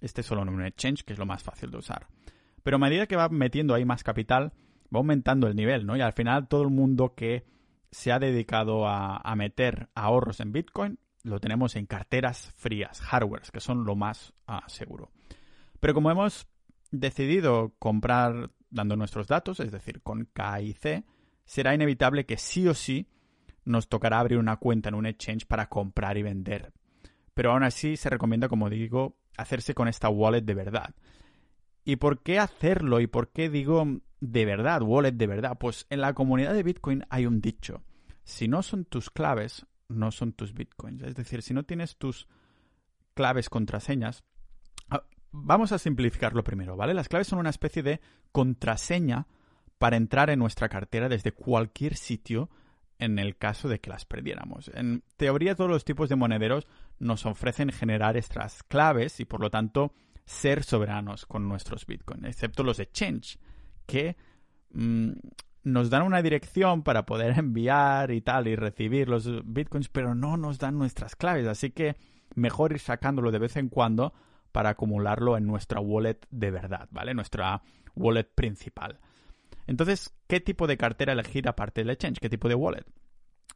esté 0.00 0.22
solo 0.22 0.42
en 0.42 0.48
un 0.48 0.64
exchange, 0.64 1.04
que 1.04 1.12
es 1.12 1.18
lo 1.18 1.26
más 1.26 1.42
fácil 1.42 1.70
de 1.70 1.78
usar. 1.78 2.06
Pero 2.62 2.76
a 2.76 2.80
medida 2.80 3.06
que 3.06 3.16
va 3.16 3.28
metiendo 3.28 3.74
ahí 3.74 3.84
más 3.84 4.02
capital, 4.02 4.52
va 4.94 4.98
aumentando 4.98 5.46
el 5.46 5.56
nivel, 5.56 5.86
¿no? 5.86 5.96
Y 5.96 6.00
al 6.00 6.12
final 6.12 6.48
todo 6.48 6.62
el 6.62 6.70
mundo 6.70 7.14
que 7.14 7.44
se 7.90 8.12
ha 8.12 8.18
dedicado 8.18 8.86
a, 8.86 9.16
a 9.16 9.36
meter 9.36 9.88
ahorros 9.94 10.40
en 10.40 10.52
Bitcoin 10.52 10.98
lo 11.28 11.40
tenemos 11.40 11.76
en 11.76 11.86
carteras 11.86 12.52
frías, 12.56 13.00
hardwares, 13.00 13.50
que 13.50 13.60
son 13.60 13.84
lo 13.84 13.96
más 13.96 14.32
ah, 14.46 14.64
seguro. 14.66 15.10
Pero 15.80 15.94
como 15.94 16.10
hemos 16.10 16.48
decidido 16.90 17.74
comprar 17.78 18.50
dando 18.70 18.96
nuestros 18.96 19.26
datos, 19.26 19.60
es 19.60 19.70
decir, 19.70 20.02
con 20.02 20.26
KIC, 20.26 21.04
será 21.44 21.74
inevitable 21.74 22.26
que 22.26 22.36
sí 22.36 22.66
o 22.66 22.74
sí 22.74 23.08
nos 23.64 23.88
tocará 23.88 24.20
abrir 24.20 24.38
una 24.38 24.56
cuenta 24.56 24.88
en 24.88 24.94
un 24.94 25.06
exchange 25.06 25.46
para 25.46 25.68
comprar 25.68 26.16
y 26.16 26.22
vender. 26.22 26.72
Pero 27.34 27.52
aún 27.52 27.62
así 27.62 27.96
se 27.96 28.10
recomienda, 28.10 28.48
como 28.48 28.70
digo, 28.70 29.16
hacerse 29.36 29.74
con 29.74 29.88
esta 29.88 30.08
wallet 30.08 30.42
de 30.42 30.54
verdad. 30.54 30.94
¿Y 31.84 31.96
por 31.96 32.22
qué 32.22 32.38
hacerlo? 32.38 33.00
¿Y 33.00 33.06
por 33.06 33.30
qué 33.30 33.48
digo 33.48 34.00
de 34.20 34.44
verdad, 34.44 34.82
wallet 34.82 35.12
de 35.12 35.26
verdad? 35.26 35.58
Pues 35.58 35.86
en 35.90 36.00
la 36.00 36.14
comunidad 36.14 36.54
de 36.54 36.62
Bitcoin 36.62 37.04
hay 37.10 37.26
un 37.26 37.40
dicho. 37.40 37.82
Si 38.24 38.48
no 38.48 38.62
son 38.62 38.84
tus 38.84 39.10
claves, 39.10 39.66
no 39.88 40.10
son 40.10 40.32
tus 40.32 40.52
bitcoins. 40.52 41.02
Es 41.02 41.14
decir, 41.14 41.42
si 41.42 41.54
no 41.54 41.64
tienes 41.64 41.96
tus 41.96 42.28
claves 43.14 43.48
contraseñas, 43.48 44.22
ah, 44.90 45.04
vamos 45.32 45.72
a 45.72 45.78
simplificarlo 45.78 46.44
primero, 46.44 46.76
¿vale? 46.76 46.94
Las 46.94 47.08
claves 47.08 47.28
son 47.28 47.38
una 47.38 47.50
especie 47.50 47.82
de 47.82 48.00
contraseña 48.32 49.26
para 49.78 49.96
entrar 49.96 50.30
en 50.30 50.38
nuestra 50.38 50.68
cartera 50.68 51.08
desde 51.08 51.32
cualquier 51.32 51.96
sitio 51.96 52.50
en 52.98 53.18
el 53.18 53.36
caso 53.36 53.68
de 53.68 53.80
que 53.80 53.90
las 53.90 54.04
perdiéramos. 54.04 54.70
En 54.74 55.04
teoría 55.16 55.54
todos 55.54 55.70
los 55.70 55.84
tipos 55.84 56.08
de 56.08 56.16
monederos 56.16 56.66
nos 56.98 57.26
ofrecen 57.26 57.70
generar 57.70 58.16
estas 58.16 58.62
claves 58.64 59.20
y 59.20 59.24
por 59.24 59.40
lo 59.40 59.50
tanto 59.50 59.94
ser 60.24 60.64
soberanos 60.64 61.24
con 61.24 61.48
nuestros 61.48 61.86
bitcoins, 61.86 62.24
excepto 62.24 62.64
los 62.64 62.80
exchange, 62.80 63.38
que 63.88 64.16
mm, 64.70 65.12
nos 65.64 65.90
dan 65.90 66.02
una 66.02 66.22
dirección 66.22 66.82
para 66.82 67.06
poder 67.06 67.36
enviar 67.38 68.12
y 68.12 68.20
tal 68.20 68.46
y 68.46 68.54
recibir 68.54 69.08
los 69.08 69.26
bitcoins, 69.44 69.88
pero 69.88 70.14
no 70.14 70.36
nos 70.36 70.58
dan 70.58 70.78
nuestras 70.78 71.16
claves. 71.16 71.48
Así 71.48 71.70
que 71.70 71.96
mejor 72.36 72.72
ir 72.72 72.78
sacándolo 72.78 73.32
de 73.32 73.40
vez 73.40 73.56
en 73.56 73.68
cuando 73.68 74.12
para 74.52 74.70
acumularlo 74.70 75.36
en 75.36 75.46
nuestra 75.46 75.80
wallet 75.80 76.18
de 76.30 76.50
verdad, 76.50 76.88
¿vale? 76.90 77.14
Nuestra 77.14 77.62
wallet 77.96 78.28
principal. 78.34 79.00
Entonces, 79.66 80.14
¿qué 80.28 80.40
tipo 80.40 80.66
de 80.66 80.76
cartera 80.76 81.12
elegir 81.12 81.48
aparte 81.48 81.80
del 81.80 81.90
exchange? 81.90 82.20
¿Qué 82.20 82.30
tipo 82.30 82.48
de 82.48 82.54
wallet? 82.54 82.84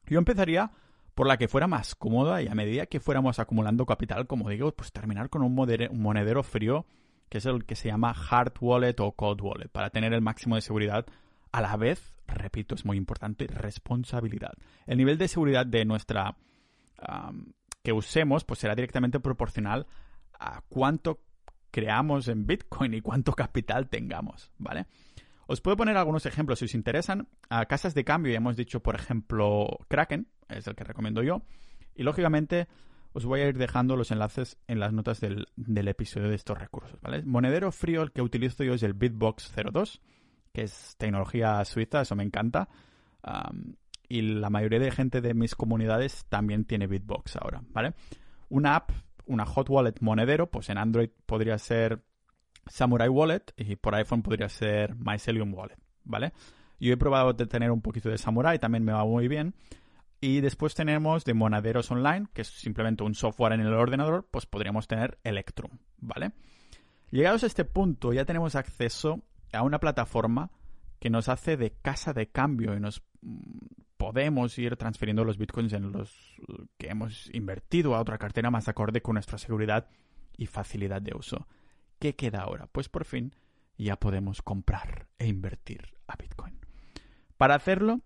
Yo 0.07 0.19
empezaría 0.19 0.73
por 1.15 1.27
la 1.27 1.37
que 1.37 1.49
fuera 1.49 1.67
más 1.67 1.95
cómoda 1.95 2.43
y 2.43 2.49
a 2.49 2.55
medida 2.55 2.87
que 2.87 3.01
fuéramos 3.01 3.39
acumulando 3.39 3.87
capital, 3.87 4.27
como 4.27 4.49
digo, 4.49 4.73
pues 4.73 4.93
terminar 4.93 5.29
con 5.31 5.43
un, 5.43 5.59
un 5.59 6.03
monedero 6.03 6.43
frío 6.43 6.87
que 7.33 7.39
es 7.39 7.47
el 7.47 7.65
que 7.65 7.77
se 7.77 7.89
llama 7.89 8.15
hard 8.15 8.53
wallet 8.61 8.97
o 8.99 9.13
cold 9.13 9.41
wallet 9.41 9.71
para 9.71 9.89
tener 9.89 10.13
el 10.13 10.21
máximo 10.21 10.55
de 10.55 10.61
seguridad 10.61 11.07
a 11.51 11.63
la 11.63 11.79
vez, 11.79 12.15
repito, 12.27 12.75
es 12.75 12.85
muy 12.85 12.99
importante, 12.99 13.47
responsabilidad. 13.47 14.53
El 14.87 14.99
nivel 14.99 15.17
de 15.17 15.29
seguridad 15.29 15.65
de 15.65 15.87
nuestra 15.87 16.37
que 17.83 17.93
usemos 17.95 18.45
pues 18.45 18.61
será 18.61 18.75
directamente 18.75 19.19
proporcional 19.19 19.87
a 20.39 20.61
cuánto 20.69 21.23
creamos 21.71 22.29
en 22.29 22.47
Bitcoin 22.47 22.93
y 22.93 23.01
cuánto 23.01 23.33
capital 23.33 23.89
tengamos, 23.89 24.53
¿vale? 24.59 24.85
Os 25.47 25.63
puedo 25.63 25.79
poner 25.79 25.97
algunos 25.97 26.27
ejemplos 26.27 26.59
si 26.59 26.67
os 26.67 26.75
interesan. 26.75 27.29
A 27.49 27.65
casas 27.65 27.95
de 27.95 28.05
cambio, 28.05 28.31
ya 28.31 28.41
hemos 28.41 28.59
dicho, 28.59 28.81
por 28.81 28.95
ejemplo, 28.95 29.79
Kraken, 29.89 30.29
es 30.51 30.67
el 30.67 30.75
que 30.75 30.85
recomiendo 30.85 31.23
yo. 31.23 31.41
Y 31.95 32.03
lógicamente 32.03 32.69
os 33.13 33.25
voy 33.25 33.41
a 33.41 33.49
ir 33.49 33.59
dejando 33.59 33.97
los 33.97 34.11
enlaces 34.11 34.59
en 34.67 34.81
las 34.81 34.93
notas 34.93 35.21
del, 35.21 35.47
del 35.57 35.89
episodio 35.89 36.29
de 36.29 36.35
estos 36.35 36.59
recursos, 36.59 37.01
¿vale? 37.01 37.23
Monedero 37.23 37.73
frío, 37.73 38.03
el 38.03 38.13
que 38.13 38.23
utilizo 38.23 38.65
yo 38.65 38.75
es 38.75 38.83
el 38.83 38.95
Bitbox 38.95 39.53
02 39.73 40.01
que 40.53 40.63
es 40.63 40.95
tecnología 40.99 41.65
suiza, 41.65 42.03
eso 42.03 42.15
me 42.15 42.25
encanta. 42.25 42.69
y 44.09 44.21
la 44.21 44.51
mayoría 44.51 44.79
de 44.79 44.91
gente 44.91 45.21
de 45.21 45.35
mis 45.35 45.55
comunidades 45.55 46.27
también 46.29 46.65
tiene 46.65 46.87
Bitbox 46.87 47.37
ahora, 47.37 47.63
¿vale? 47.71 47.95
Una 48.49 48.77
app, 48.77 48.91
una 49.27 49.47
hot 49.47 49.71
wallet 49.71 49.95
monedero, 50.01 50.51
pues 50.51 50.69
en 50.69 50.79
Android 50.79 51.09
podría 51.25 51.57
ser 51.59 52.03
Samurai 52.67 53.09
Wallet 53.09 53.53
y 53.57 53.77
por 53.77 53.95
iPhone 53.95 54.23
podría 54.23 54.49
ser 54.49 54.95
Mycelium 54.97 55.55
Wallet, 55.55 55.79
¿vale? 56.05 56.33
Yo 56.79 56.93
he 56.93 56.97
probado 56.97 57.33
de 57.33 57.47
tener 57.47 57.71
un 57.71 57.81
poquito 57.81 58.11
de 58.11 58.19
Samurai, 58.19 58.59
también 58.59 58.85
me 58.85 58.93
va 58.93 59.05
muy 59.05 59.29
bien. 59.29 59.55
Y 60.25 60.41
después 60.41 60.77
tenemos 60.77 61.25
de 61.25 61.35
monaderos 61.35 61.91
online, 61.91 62.29
que 62.33 62.43
es 62.43 62.49
simplemente 62.49 63.03
un 63.03 63.17
software 63.17 63.55
en 63.55 63.61
el 63.61 63.75
ordenador, 63.75 64.29
pues 64.31 64.47
podríamos 64.47 64.87
tener 64.87 65.19
Electrum, 65.25 65.79
¿vale? 65.99 66.31
Llegados 67.11 67.43
a 67.43 67.47
este 67.47 67.65
punto 67.65 68.13
ya 68.13 68.25
tenemos 68.25 68.55
acceso 68.55 69.21
a 69.53 69.65
una 69.65 69.81
plataforma 69.81 70.53
que 71.01 71.11
nos 71.11 71.29
hace 71.29 71.57
de 71.57 71.73
casa 71.73 72.13
de 72.13 72.29
cambio 72.29 72.77
y 72.77 72.79
nos 72.79 73.03
mm, 73.21 73.41
podemos 73.97 74.57
ir 74.61 74.77
transfiriendo 74.77 75.25
los 75.25 75.39
bitcoins 75.39 75.73
en 75.73 75.91
los 75.91 76.17
que 76.79 76.87
hemos 76.87 77.29
invertido 77.35 77.97
a 77.97 78.01
otra 78.01 78.17
cartera 78.17 78.49
más 78.53 78.69
acorde 78.69 79.03
con 79.03 79.15
nuestra 79.15 79.39
seguridad 79.39 79.89
y 80.37 80.47
facilidad 80.47 81.03
de 81.03 81.17
uso. 81.17 81.49
¿Qué 81.99 82.15
queda 82.15 82.43
ahora? 82.43 82.69
Pues 82.69 82.89
por 82.89 83.07
fin 83.07 83.35
ya 83.77 83.97
podemos 83.97 84.41
comprar 84.41 85.09
e 85.19 85.27
invertir 85.27 85.97
a 86.07 86.15
bitcoin. 86.15 86.61
Para 87.37 87.57
hacerlo 87.57 88.03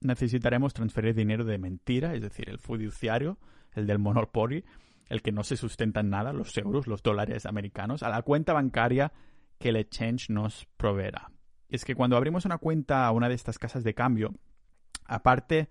necesitaremos 0.00 0.74
transferir 0.74 1.14
dinero 1.14 1.44
de 1.44 1.58
mentira, 1.58 2.14
es 2.14 2.22
decir, 2.22 2.48
el 2.48 2.58
fiduciario, 2.58 3.38
el 3.74 3.86
del 3.86 3.98
Monopoly, 3.98 4.64
el 5.08 5.22
que 5.22 5.32
no 5.32 5.42
se 5.42 5.56
sustenta 5.56 6.00
en 6.00 6.10
nada, 6.10 6.32
los 6.32 6.56
euros, 6.56 6.86
los 6.86 7.02
dólares 7.02 7.46
americanos, 7.46 8.02
a 8.02 8.08
la 8.08 8.22
cuenta 8.22 8.52
bancaria 8.52 9.12
que 9.58 9.70
el 9.70 9.76
exchange 9.76 10.30
nos 10.30 10.66
proveerá. 10.76 11.30
Es 11.68 11.84
que 11.84 11.94
cuando 11.94 12.16
abrimos 12.16 12.44
una 12.44 12.58
cuenta 12.58 13.06
a 13.06 13.12
una 13.12 13.28
de 13.28 13.34
estas 13.34 13.58
casas 13.58 13.84
de 13.84 13.94
cambio, 13.94 14.34
aparte 15.04 15.68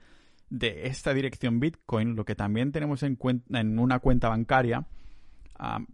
de 0.50 0.88
esta 0.88 1.14
dirección 1.14 1.60
Bitcoin, 1.60 2.16
lo 2.16 2.26
que 2.26 2.36
también 2.36 2.72
tenemos 2.72 3.04
en, 3.04 3.18
en 3.50 3.80
una 3.80 4.00
cuenta 4.00 4.30
bancaria 4.30 4.86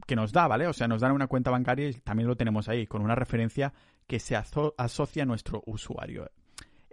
que 0.06 0.16
nos 0.16 0.34
da, 0.34 0.48
¿vale? 0.48 0.68
O 0.68 0.74
sea, 0.74 0.88
nos 0.88 1.02
dan 1.02 1.13
una 1.13 1.28
cuenta 1.28 1.52
bancaria 1.52 1.90
y 1.90 1.94
también 1.94 2.28
lo 2.28 2.36
tenemos 2.36 2.68
ahí, 2.68 2.86
con 2.86 3.02
una 3.02 3.16
referencia 3.16 3.74
que 4.08 4.20
se 4.20 4.36
asocia 4.36 5.24
a 5.24 5.25
nuestro 5.25 5.63
usuario. 5.66 6.30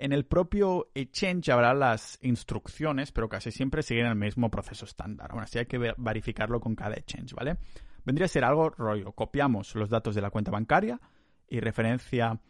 En 0.00 0.14
el 0.14 0.24
propio 0.24 0.88
exchange 0.94 1.50
habrá 1.50 1.74
las 1.74 2.18
instrucciones, 2.22 3.12
pero 3.12 3.28
casi 3.28 3.50
siempre 3.50 3.82
siguen 3.82 4.06
el 4.06 4.14
mismo 4.14 4.50
proceso 4.50 4.86
estándar. 4.86 5.30
Aún 5.30 5.42
así 5.42 5.58
hay 5.58 5.66
que 5.66 5.92
verificarlo 5.98 6.58
con 6.58 6.74
cada 6.74 6.94
exchange, 6.94 7.34
¿vale? 7.34 7.58
Vendría 8.06 8.24
a 8.24 8.28
ser 8.28 8.46
algo 8.46 8.70
rollo. 8.70 9.12
Copiamos 9.12 9.74
los 9.74 9.90
datos 9.90 10.14
de 10.14 10.22
la 10.22 10.30
cuenta 10.30 10.50
bancaria 10.50 10.98
y 11.46 11.60
referencia 11.60 12.40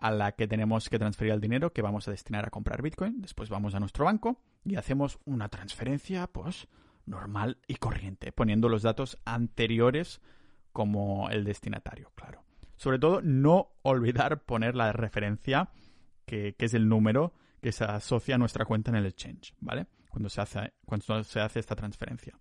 a 0.00 0.10
la 0.10 0.32
que 0.32 0.48
tenemos 0.48 0.88
que 0.88 0.98
transferir 0.98 1.34
el 1.34 1.40
dinero 1.42 1.70
que 1.70 1.82
vamos 1.82 2.08
a 2.08 2.12
destinar 2.12 2.46
a 2.46 2.50
comprar 2.50 2.80
Bitcoin. 2.80 3.20
Después 3.20 3.50
vamos 3.50 3.74
a 3.74 3.80
nuestro 3.80 4.06
banco 4.06 4.40
y 4.64 4.76
hacemos 4.76 5.18
una 5.26 5.50
transferencia, 5.50 6.26
pues, 6.28 6.66
normal 7.04 7.58
y 7.66 7.74
corriente, 7.74 8.32
poniendo 8.32 8.70
los 8.70 8.80
datos 8.80 9.18
anteriores 9.26 10.22
como 10.72 11.28
el 11.28 11.44
destinatario, 11.44 12.10
claro. 12.14 12.42
Sobre 12.76 12.98
todo, 12.98 13.20
no 13.20 13.72
olvidar 13.82 14.44
poner 14.44 14.74
la 14.74 14.92
referencia 14.92 15.68
que, 16.26 16.54
es 16.58 16.74
el 16.74 16.88
número 16.88 17.32
que 17.60 17.72
se 17.72 17.84
asocia 17.84 18.34
a 18.34 18.38
nuestra 18.38 18.64
cuenta 18.64 18.90
en 18.90 18.96
el 18.96 19.06
exchange, 19.06 19.54
¿vale? 19.60 19.86
Cuando 20.10 20.28
se 20.28 20.40
hace, 20.40 20.72
cuando 20.84 21.24
se 21.24 21.40
hace 21.40 21.60
esta 21.60 21.76
transferencia. 21.76 22.38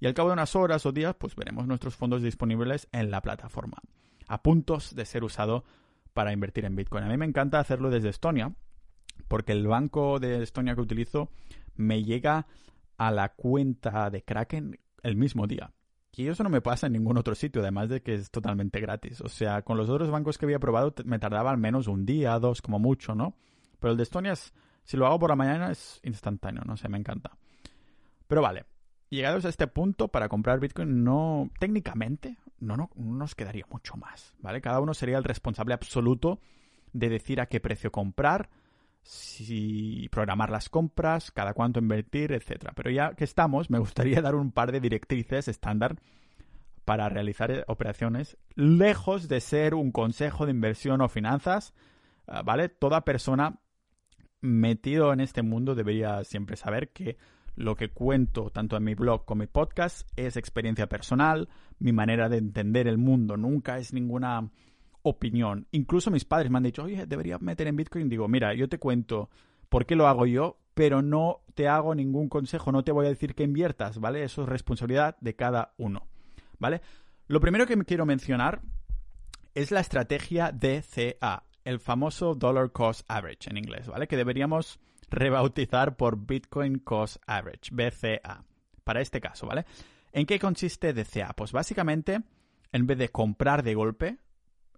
Y 0.00 0.06
al 0.06 0.14
cabo 0.14 0.28
de 0.28 0.34
unas 0.34 0.56
horas 0.56 0.84
o 0.86 0.92
días, 0.92 1.14
pues 1.18 1.34
veremos 1.36 1.66
nuestros 1.66 1.94
fondos 1.94 2.22
disponibles 2.22 2.88
en 2.92 3.10
la 3.10 3.20
plataforma, 3.20 3.78
a 4.28 4.42
puntos 4.42 4.94
de 4.94 5.04
ser 5.04 5.24
usado 5.24 5.64
para 6.12 6.32
invertir 6.32 6.64
en 6.64 6.76
Bitcoin. 6.76 7.04
A 7.04 7.08
mí 7.08 7.16
me 7.16 7.26
encanta 7.26 7.60
hacerlo 7.60 7.90
desde 7.90 8.08
Estonia, 8.08 8.54
porque 9.28 9.52
el 9.52 9.66
banco 9.66 10.18
de 10.18 10.42
Estonia 10.42 10.74
que 10.74 10.80
utilizo 10.80 11.30
me 11.76 12.02
llega 12.02 12.46
a 12.96 13.10
la 13.10 13.30
cuenta 13.30 14.10
de 14.10 14.22
Kraken 14.22 14.78
el 15.02 15.16
mismo 15.16 15.46
día. 15.46 15.72
Y 16.16 16.28
eso 16.28 16.42
no 16.42 16.50
me 16.50 16.60
pasa 16.60 16.86
en 16.86 16.94
ningún 16.94 17.16
otro 17.16 17.34
sitio, 17.34 17.62
además 17.62 17.88
de 17.88 18.02
que 18.02 18.14
es 18.14 18.30
totalmente 18.30 18.80
gratis. 18.80 19.20
O 19.20 19.28
sea, 19.28 19.62
con 19.62 19.76
los 19.76 19.88
otros 19.88 20.10
bancos 20.10 20.38
que 20.38 20.46
había 20.46 20.58
probado 20.58 20.94
me 21.04 21.18
tardaba 21.18 21.50
al 21.50 21.58
menos 21.58 21.86
un 21.86 22.04
día, 22.04 22.38
dos, 22.38 22.60
como 22.62 22.78
mucho, 22.78 23.14
¿no? 23.14 23.36
Pero 23.78 23.92
el 23.92 23.96
de 23.96 24.02
Estonia, 24.02 24.32
es, 24.32 24.52
si 24.84 24.96
lo 24.96 25.06
hago 25.06 25.18
por 25.18 25.30
la 25.30 25.36
mañana, 25.36 25.70
es 25.70 26.00
instantáneo, 26.02 26.62
no 26.66 26.76
sé, 26.76 26.88
me 26.88 26.98
encanta. 26.98 27.38
Pero 28.26 28.42
vale, 28.42 28.66
llegados 29.08 29.44
a 29.44 29.48
este 29.48 29.66
punto, 29.66 30.08
para 30.08 30.28
comprar 30.28 30.60
Bitcoin, 30.60 31.04
no, 31.04 31.50
técnicamente, 31.58 32.36
no, 32.58 32.76
no 32.76 32.90
nos 32.96 33.34
quedaría 33.34 33.64
mucho 33.70 33.96
más, 33.96 34.34
¿vale? 34.40 34.60
Cada 34.60 34.80
uno 34.80 34.94
sería 34.94 35.16
el 35.16 35.24
responsable 35.24 35.74
absoluto 35.74 36.40
de 36.92 37.08
decir 37.08 37.40
a 37.40 37.46
qué 37.46 37.60
precio 37.60 37.92
comprar, 37.92 38.50
si 39.02 40.08
programar 40.10 40.50
las 40.50 40.68
compras, 40.68 41.30
cada 41.30 41.54
cuánto 41.54 41.80
invertir, 41.80 42.32
etcétera. 42.32 42.72
Pero 42.74 42.90
ya 42.90 43.14
que 43.14 43.24
estamos, 43.24 43.70
me 43.70 43.78
gustaría 43.78 44.20
dar 44.22 44.34
un 44.34 44.52
par 44.52 44.72
de 44.72 44.80
directrices 44.80 45.48
estándar 45.48 45.96
para 46.84 47.08
realizar 47.08 47.50
eh, 47.50 47.64
operaciones 47.66 48.36
lejos 48.54 49.28
de 49.28 49.40
ser 49.40 49.74
un 49.74 49.92
consejo 49.92 50.46
de 50.46 50.52
inversión 50.52 51.00
o 51.00 51.08
finanzas, 51.08 51.74
ah, 52.26 52.42
¿vale? 52.42 52.68
Toda 52.68 53.04
persona 53.04 53.60
metido 54.40 55.12
en 55.12 55.20
este 55.20 55.42
mundo 55.42 55.74
debería 55.74 56.24
siempre 56.24 56.56
saber 56.56 56.90
que 56.92 57.18
lo 57.56 57.76
que 57.76 57.90
cuento 57.90 58.50
tanto 58.50 58.76
en 58.76 58.84
mi 58.84 58.94
blog 58.94 59.24
como 59.24 59.42
en 59.42 59.48
mi 59.48 59.52
podcast 59.52 60.08
es 60.16 60.36
experiencia 60.36 60.88
personal, 60.88 61.48
mi 61.78 61.92
manera 61.92 62.28
de 62.28 62.38
entender 62.38 62.88
el 62.88 62.98
mundo, 62.98 63.36
nunca 63.36 63.78
es 63.78 63.92
ninguna 63.92 64.50
opinión. 65.02 65.66
Incluso 65.72 66.10
mis 66.10 66.24
padres 66.24 66.50
me 66.50 66.58
han 66.58 66.64
dicho, 66.64 66.84
oye, 66.84 67.06
debería 67.06 67.38
meter 67.38 67.66
en 67.66 67.76
Bitcoin. 67.76 68.08
Digo, 68.08 68.28
mira, 68.28 68.54
yo 68.54 68.68
te 68.68 68.78
cuento 68.78 69.30
por 69.68 69.86
qué 69.86 69.96
lo 69.96 70.06
hago 70.06 70.26
yo, 70.26 70.58
pero 70.74 71.02
no 71.02 71.42
te 71.54 71.68
hago 71.68 71.94
ningún 71.94 72.28
consejo, 72.28 72.72
no 72.72 72.84
te 72.84 72.92
voy 72.92 73.06
a 73.06 73.10
decir 73.10 73.34
que 73.34 73.44
inviertas, 73.44 73.98
¿vale? 73.98 74.24
Eso 74.24 74.42
es 74.42 74.48
responsabilidad 74.48 75.16
de 75.20 75.36
cada 75.36 75.74
uno, 75.76 76.06
¿vale? 76.58 76.80
Lo 77.26 77.40
primero 77.40 77.66
que 77.66 77.76
quiero 77.84 78.06
mencionar 78.06 78.60
es 79.54 79.70
la 79.70 79.80
estrategia 79.80 80.52
DCA, 80.52 81.44
el 81.64 81.80
famoso 81.80 82.34
Dollar 82.34 82.72
Cost 82.72 83.04
Average 83.08 83.50
en 83.50 83.58
inglés, 83.58 83.88
¿vale? 83.88 84.08
Que 84.08 84.16
deberíamos 84.16 84.80
rebautizar 85.10 85.96
por 85.96 86.26
Bitcoin 86.26 86.78
Cost 86.78 87.16
Average, 87.26 87.70
BCA, 87.72 88.44
para 88.84 89.00
este 89.00 89.20
caso, 89.20 89.46
¿vale? 89.46 89.66
¿En 90.12 90.26
qué 90.26 90.38
consiste 90.38 90.92
DCA? 90.92 91.34
Pues 91.34 91.52
básicamente, 91.52 92.20
en 92.72 92.86
vez 92.86 92.98
de 92.98 93.10
comprar 93.10 93.62
de 93.62 93.74
golpe, 93.74 94.18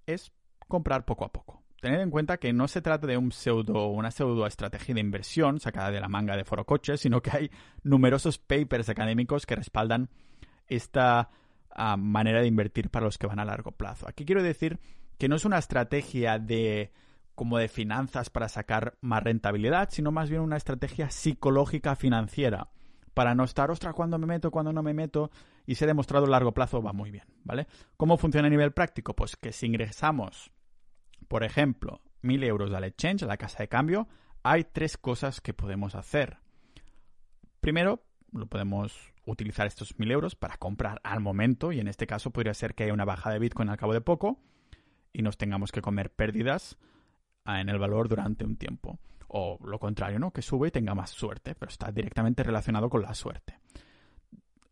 es 0.07 0.33
comprar 0.69 1.05
poco 1.05 1.25
a 1.25 1.33
poco. 1.33 1.63
Tened 1.81 2.01
en 2.01 2.11
cuenta 2.11 2.37
que 2.37 2.53
no 2.53 2.69
se 2.69 2.81
trata 2.81 3.07
de 3.09 3.17
un 3.17 3.33
pseudo, 3.33 3.89
una 3.89 4.13
pseudo 4.13 4.47
estrategia 4.47 4.95
de 4.95 5.01
inversión 5.01 5.59
sacada 5.59 5.91
de 5.91 6.01
la 6.01 6.09
manga 6.09 6.37
de 6.37 6.45
Foro 6.45 6.65
Coches, 6.65 7.01
sino 7.01 7.21
que 7.21 7.31
hay 7.33 7.51
numerosos 7.83 8.39
papers 8.39 8.89
académicos 8.89 9.47
que 9.47 9.57
respaldan 9.57 10.09
esta 10.69 11.31
ah, 11.71 11.97
manera 11.97 12.41
de 12.41 12.47
invertir 12.47 12.89
para 12.89 13.07
los 13.07 13.19
que 13.19 13.27
van 13.27 13.41
a 13.41 13.45
largo 13.45 13.73
plazo. 13.73 14.07
Aquí 14.09 14.25
quiero 14.25 14.45
decir 14.45 14.79
que 15.19 15.29
no 15.29 15.37
es 15.37 15.45
una 15.45 15.59
estrategia 15.59 16.39
de 16.39 16.93
como 17.35 17.59
de 17.59 17.69
finanzas 17.69 18.31
para 18.31 18.49
sacar 18.49 18.97
más 19.01 19.23
rentabilidad, 19.23 19.89
sino 19.91 20.13
más 20.13 20.31
bien 20.31 20.43
una 20.43 20.57
estrategia 20.57 21.11
psicológica 21.11 21.97
financiera 21.97 22.69
para 23.15 23.35
no 23.35 23.45
estar, 23.45 23.71
ostras, 23.71 23.95
cuando 23.95 24.19
me 24.19 24.27
meto, 24.27 24.51
cuando 24.51 24.73
no 24.73 24.83
me 24.83 24.95
meto, 24.95 25.31
y 25.67 25.75
se 25.75 25.85
ha 25.85 25.89
demostrado 25.89 26.27
a 26.27 26.31
largo 26.31 26.53
plazo 26.53 26.83
va 26.83 26.93
muy 26.93 27.11
bien, 27.11 27.25
¿vale? 27.45 27.67
¿Cómo 27.97 28.17
funciona 28.17 28.47
a 28.47 28.51
nivel 28.51 28.73
práctico? 28.73 29.15
Pues 29.15 29.37
que 29.37 29.53
si 29.53 29.67
ingresamos, 29.67 30.51
por 31.29 31.45
ejemplo, 31.45 32.01
mil 32.21 32.43
euros 32.45 32.73
al 32.73 32.85
exchange, 32.85 33.23
a 33.23 33.27
la 33.27 33.37
casa 33.37 33.59
de 33.59 33.69
cambio, 33.69 34.09
hay 34.43 34.65
tres 34.65 34.97
cosas 34.97 35.41
que 35.41 35.55
podemos 35.55 35.95
hacer. 35.95 36.39
Primero, 37.61 38.03
lo 38.33 38.47
podemos 38.47 39.13
utilizar 39.25 39.67
estos 39.67 39.99
mil 39.99 40.11
euros 40.11 40.35
para 40.35 40.57
comprar 40.57 41.01
al 41.05 41.21
momento, 41.21 41.73
y 41.73 41.81
en 41.81 41.89
este 41.89 42.07
caso 42.07 42.31
podría 42.31 42.55
ser 42.55 42.75
que 42.75 42.85
haya 42.85 42.95
una 42.95 43.05
baja 43.05 43.31
de 43.31 43.39
Bitcoin 43.39 43.69
al 43.69 43.77
cabo 43.77 43.93
de 43.93 44.01
poco 44.01 44.41
y 45.13 45.23
nos 45.23 45.37
tengamos 45.37 45.71
que 45.71 45.83
comer 45.83 46.11
pérdidas 46.11 46.79
ah, 47.45 47.61
en 47.61 47.69
el 47.69 47.79
valor 47.79 48.09
durante 48.09 48.45
un 48.45 48.57
tiempo 48.57 48.99
o 49.33 49.59
lo 49.65 49.79
contrario, 49.79 50.19
¿no? 50.19 50.31
Que 50.31 50.43
sube 50.43 50.69
y 50.69 50.71
tenga 50.71 50.95
más 50.95 51.11
suerte, 51.11 51.55
pero 51.55 51.71
está 51.71 51.91
directamente 51.91 52.43
relacionado 52.43 52.91
con 52.91 53.03
la 53.03 53.15
suerte. 53.15 53.59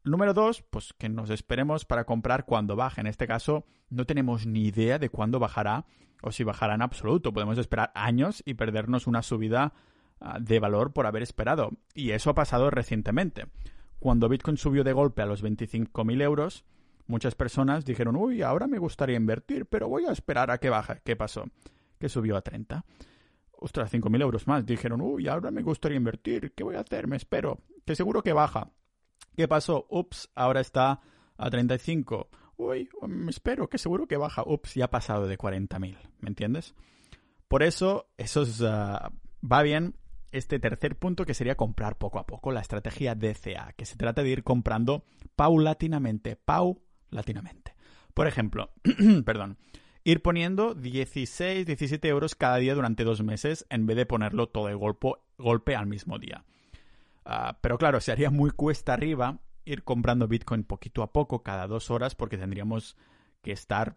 Número 0.02 0.32
dos, 0.32 0.62
pues 0.62 0.94
que 0.94 1.08
nos 1.08 1.28
esperemos 1.30 1.84
para 1.84 2.04
comprar 2.04 2.46
cuando 2.46 2.74
baje. 2.76 3.00
En 3.00 3.06
este 3.06 3.26
caso, 3.26 3.66
no 3.90 4.06
tenemos 4.06 4.46
ni 4.46 4.64
idea 4.64 4.98
de 4.98 5.10
cuándo 5.10 5.38
bajará 5.38 5.84
o 6.22 6.32
si 6.32 6.42
bajará 6.42 6.74
en 6.74 6.82
absoluto. 6.82 7.32
Podemos 7.32 7.58
esperar 7.58 7.92
años 7.94 8.42
y 8.46 8.54
perdernos 8.54 9.06
una 9.06 9.22
subida 9.22 9.74
ah, 10.20 10.38
de 10.40 10.58
valor 10.58 10.92
por 10.92 11.06
haber 11.06 11.22
esperado. 11.22 11.72
Y 11.94 12.12
eso 12.12 12.30
ha 12.30 12.34
pasado 12.34 12.70
recientemente. 12.70 13.46
Cuando 13.98 14.28
Bitcoin 14.28 14.56
subió 14.56 14.84
de 14.84 14.94
golpe 14.94 15.20
a 15.20 15.26
los 15.26 15.44
25.000 15.44 16.22
euros, 16.22 16.64
muchas 17.06 17.34
personas 17.34 17.84
dijeron, 17.84 18.16
uy, 18.16 18.40
ahora 18.40 18.66
me 18.66 18.78
gustaría 18.78 19.16
invertir, 19.16 19.66
pero 19.66 19.88
voy 19.88 20.06
a 20.06 20.12
esperar 20.12 20.50
a 20.50 20.58
que 20.58 20.70
baje. 20.70 21.02
¿Qué 21.04 21.14
pasó? 21.14 21.44
Que 21.98 22.08
subió 22.08 22.36
a 22.36 22.42
30 22.42 22.84
ostras, 23.60 23.92
5.000 23.92 24.22
euros 24.22 24.46
más. 24.46 24.66
Dijeron, 24.66 25.00
uy, 25.00 25.28
ahora 25.28 25.50
me 25.50 25.62
gustaría 25.62 25.96
invertir, 25.96 26.52
¿qué 26.52 26.64
voy 26.64 26.76
a 26.76 26.80
hacer? 26.80 27.06
Me 27.06 27.16
espero, 27.16 27.60
que 27.84 27.94
seguro 27.94 28.22
que 28.22 28.32
baja. 28.32 28.70
¿Qué 29.37 29.49
pasó? 29.49 29.87
Ups, 29.88 30.31
ahora 30.35 30.61
está 30.61 31.01
a 31.37 31.51
35. 31.51 32.29
Uy, 32.57 32.88
me 33.07 33.31
espero, 33.31 33.69
que 33.69 33.79
seguro 33.79 34.07
que 34.07 34.16
baja. 34.16 34.43
Ups, 34.45 34.75
ya 34.75 34.87
ha 34.87 34.90
pasado 34.90 35.27
de 35.27 35.38
40.000, 35.38 35.97
¿me 36.21 36.29
entiendes? 36.29 36.75
Por 37.49 37.62
eso, 37.62 38.11
eso 38.16 38.45
ah, 38.66 39.11
va 39.43 39.62
bien 39.62 39.97
este 40.33 40.59
tercer 40.59 40.97
punto 40.97 41.25
que 41.25 41.35
sería 41.35 41.57
comprar 41.57 41.99
poco 41.99 42.19
a 42.19 42.27
poco, 42.27 42.53
la 42.53 42.61
estrategia 42.61 43.14
DCA, 43.14 43.73
que 43.77 43.85
se 43.85 43.97
trata 43.97 44.23
de 44.23 44.31
ir 44.31 44.45
comprando 44.45 45.05
paulatinamente, 45.37 46.37
paulatinamente. 46.37 47.75
Por 48.14 48.27
ejemplo, 48.27 48.71
perdón, 49.25 49.59
ir 50.05 50.23
poniendo 50.23 50.75
16, 50.75 51.66
17 51.66 52.09
euros 52.09 52.35
cada 52.35 52.57
día 52.57 52.75
durante 52.75 53.05
dos 53.05 53.23
meses 53.23 53.66
en 53.71 53.87
vez 53.87 53.97
de 53.97 54.07
ponerlo 54.07 54.49
todo 54.49 54.66
de 54.66 54.75
golpe 54.75 55.75
al 55.75 55.87
mismo 55.87 56.19
día. 56.19 56.45
Ah, 57.24 57.59
pero 57.61 57.78
claro, 57.78 58.00
se 58.00 58.12
haría 58.12 58.30
muy 58.30 58.50
cuesta 58.50 58.92
arriba 58.94 59.40
ir 59.64 59.85
comprando 59.85 60.28
Bitcoin 60.28 60.64
poquito 60.64 61.02
a 61.02 61.12
poco, 61.12 61.42
cada 61.42 61.66
dos 61.66 61.90
horas, 61.90 62.14
porque 62.14 62.38
tendríamos 62.38 62.96
que 63.42 63.52
estar 63.52 63.96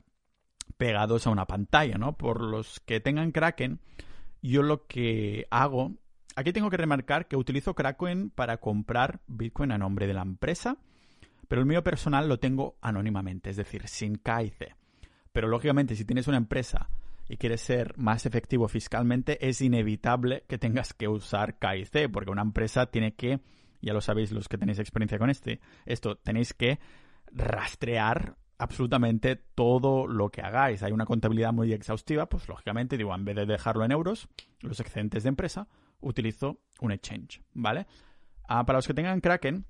pegados 0.77 1.27
a 1.27 1.29
una 1.29 1.45
pantalla, 1.45 1.97
¿no? 1.97 2.17
Por 2.17 2.41
los 2.41 2.79
que 2.79 2.99
tengan 2.99 3.31
Kraken, 3.31 3.79
yo 4.41 4.61
lo 4.61 4.85
que 4.87 5.47
hago... 5.49 5.93
Aquí 6.35 6.51
tengo 6.51 6.69
que 6.69 6.77
remarcar 6.77 7.27
que 7.27 7.37
utilizo 7.37 7.75
Kraken 7.75 8.31
para 8.31 8.57
comprar 8.57 9.21
Bitcoin 9.27 9.71
a 9.71 9.77
nombre 9.77 10.07
de 10.07 10.13
la 10.13 10.23
empresa, 10.23 10.77
pero 11.47 11.61
el 11.61 11.67
mío 11.67 11.83
personal 11.83 12.27
lo 12.27 12.39
tengo 12.39 12.75
anónimamente, 12.81 13.51
es 13.51 13.57
decir, 13.57 13.87
sin 13.87 14.15
KIC. 14.15 14.75
Pero 15.31 15.47
lógicamente, 15.47 15.95
si 15.95 16.05
tienes 16.05 16.27
una 16.27 16.37
empresa 16.37 16.89
y 17.27 17.37
quieres 17.37 17.61
ser 17.61 17.97
más 17.97 18.25
efectivo 18.25 18.67
fiscalmente, 18.67 19.47
es 19.47 19.61
inevitable 19.61 20.43
que 20.47 20.57
tengas 20.57 20.93
que 20.93 21.07
usar 21.07 21.57
KIC, 21.57 22.11
porque 22.11 22.31
una 22.31 22.41
empresa 22.41 22.87
tiene 22.87 23.15
que, 23.15 23.39
ya 23.81 23.93
lo 23.93 24.01
sabéis 24.01 24.31
los 24.31 24.47
que 24.47 24.57
tenéis 24.57 24.79
experiencia 24.79 25.17
con 25.17 25.29
este, 25.29 25.59
esto, 25.85 26.17
tenéis 26.17 26.53
que 26.53 26.79
rastrear 27.31 28.35
absolutamente 28.57 29.35
todo 29.35 30.07
lo 30.07 30.29
que 30.29 30.41
hagáis. 30.41 30.83
Hay 30.83 30.91
una 30.91 31.05
contabilidad 31.05 31.53
muy 31.53 31.73
exhaustiva, 31.73 32.27
pues 32.27 32.47
lógicamente 32.47 32.97
digo, 32.97 33.13
en 33.13 33.25
vez 33.25 33.35
de 33.35 33.45
dejarlo 33.45 33.83
en 33.83 33.91
euros, 33.91 34.27
los 34.61 34.79
excedentes 34.79 35.23
de 35.23 35.29
empresa, 35.29 35.67
utilizo 35.99 36.59
un 36.79 36.91
exchange, 36.91 37.41
¿vale? 37.53 37.87
Ah, 38.47 38.65
para 38.65 38.77
los 38.77 38.87
que 38.87 38.93
tengan 38.93 39.21
Kraken, 39.21 39.65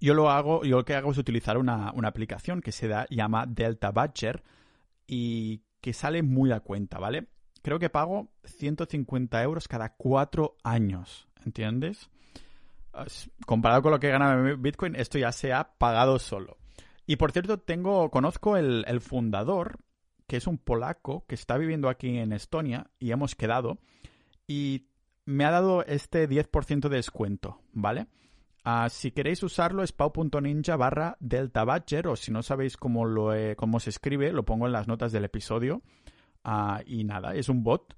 yo 0.00 0.14
lo 0.14 0.30
hago, 0.30 0.64
yo 0.64 0.76
lo 0.76 0.84
que 0.84 0.94
hago 0.94 1.10
es 1.10 1.18
utilizar 1.18 1.58
una, 1.58 1.92
una 1.92 2.08
aplicación 2.08 2.60
que 2.60 2.72
se 2.72 2.88
da, 2.88 3.06
llama 3.10 3.46
Delta 3.46 3.90
Badger 3.90 4.42
y 5.06 5.62
que 5.80 5.92
sale 5.92 6.22
muy 6.22 6.52
a 6.52 6.60
cuenta, 6.60 6.98
¿vale? 6.98 7.28
Creo 7.62 7.78
que 7.78 7.90
pago 7.90 8.28
150 8.44 9.42
euros 9.42 9.68
cada 9.68 9.94
cuatro 9.94 10.56
años, 10.62 11.28
¿entiendes? 11.44 12.10
Comparado 13.46 13.82
con 13.82 13.92
lo 13.92 14.00
que 14.00 14.10
gana 14.10 14.54
Bitcoin, 14.58 14.96
esto 14.96 15.18
ya 15.18 15.32
se 15.32 15.52
ha 15.52 15.72
pagado 15.78 16.18
solo. 16.18 16.56
Y 17.06 17.16
por 17.16 17.32
cierto, 17.32 17.58
tengo, 17.58 18.10
conozco 18.10 18.56
el, 18.56 18.84
el 18.86 19.00
fundador, 19.00 19.78
que 20.26 20.36
es 20.36 20.46
un 20.46 20.58
polaco 20.58 21.24
que 21.26 21.34
está 21.34 21.56
viviendo 21.56 21.88
aquí 21.88 22.18
en 22.18 22.32
Estonia 22.32 22.90
y 22.98 23.12
hemos 23.12 23.34
quedado. 23.34 23.78
Y 24.46 24.88
me 25.24 25.44
ha 25.44 25.50
dado 25.50 25.84
este 25.84 26.28
10% 26.28 26.88
de 26.88 26.96
descuento, 26.96 27.60
¿vale? 27.72 28.06
Ah, 28.70 28.90
si 28.90 29.12
queréis 29.12 29.42
usarlo 29.42 29.82
es 29.82 29.92
pau.ninja 29.92 30.76
barra 30.76 31.16
delta 31.20 31.64
o 32.04 32.16
si 32.16 32.30
no 32.30 32.42
sabéis 32.42 32.76
cómo, 32.76 33.06
lo 33.06 33.32
cómo 33.56 33.80
se 33.80 33.88
escribe, 33.88 34.30
lo 34.30 34.44
pongo 34.44 34.66
en 34.66 34.72
las 34.72 34.86
notas 34.86 35.10
del 35.10 35.24
episodio. 35.24 35.80
Ah, 36.44 36.82
y 36.84 37.04
nada, 37.04 37.34
es 37.34 37.48
un 37.48 37.62
bot 37.62 37.96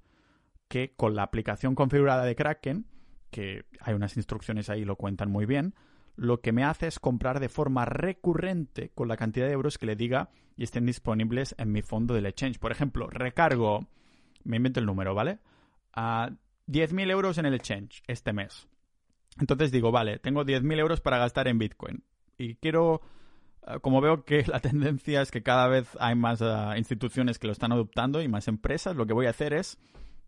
que 0.69 0.93
con 0.95 1.13
la 1.13 1.23
aplicación 1.23 1.75
configurada 1.75 2.23
de 2.23 2.37
Kraken, 2.37 2.85
que 3.31 3.65
hay 3.81 3.93
unas 3.93 4.15
instrucciones 4.15 4.69
ahí, 4.69 4.85
lo 4.85 4.95
cuentan 4.95 5.29
muy 5.29 5.45
bien, 5.45 5.75
lo 6.15 6.39
que 6.39 6.53
me 6.53 6.63
hace 6.63 6.87
es 6.87 6.99
comprar 6.99 7.41
de 7.41 7.49
forma 7.49 7.83
recurrente 7.83 8.91
con 8.95 9.09
la 9.09 9.17
cantidad 9.17 9.47
de 9.47 9.51
euros 9.51 9.77
que 9.77 9.87
le 9.87 9.97
diga 9.97 10.29
y 10.55 10.63
estén 10.63 10.85
disponibles 10.85 11.53
en 11.57 11.73
mi 11.73 11.81
fondo 11.81 12.13
del 12.13 12.27
exchange. 12.27 12.59
Por 12.59 12.71
ejemplo, 12.71 13.09
recargo, 13.09 13.87
me 14.45 14.55
invento 14.55 14.79
el 14.79 14.85
número, 14.85 15.13
¿vale? 15.13 15.39
A 15.91 16.29
10.000 16.67 17.11
euros 17.11 17.37
en 17.39 17.45
el 17.45 17.55
exchange 17.55 18.03
este 18.07 18.31
mes. 18.31 18.70
Entonces 19.39 19.71
digo, 19.71 19.91
vale, 19.91 20.19
tengo 20.19 20.43
10.000 20.43 20.79
euros 20.79 21.01
para 21.01 21.17
gastar 21.17 21.47
en 21.47 21.57
Bitcoin. 21.57 22.03
Y 22.37 22.55
quiero, 22.55 23.01
eh, 23.67 23.79
como 23.81 24.01
veo 24.01 24.23
que 24.25 24.43
la 24.47 24.59
tendencia 24.59 25.21
es 25.21 25.31
que 25.31 25.43
cada 25.43 25.67
vez 25.67 25.89
hay 25.99 26.15
más 26.15 26.41
eh, 26.41 26.45
instituciones 26.77 27.39
que 27.39 27.47
lo 27.47 27.53
están 27.53 27.71
adoptando 27.71 28.21
y 28.21 28.27
más 28.27 28.47
empresas, 28.47 28.95
lo 28.95 29.05
que 29.05 29.13
voy 29.13 29.27
a 29.27 29.31
hacer 29.31 29.53
es, 29.53 29.79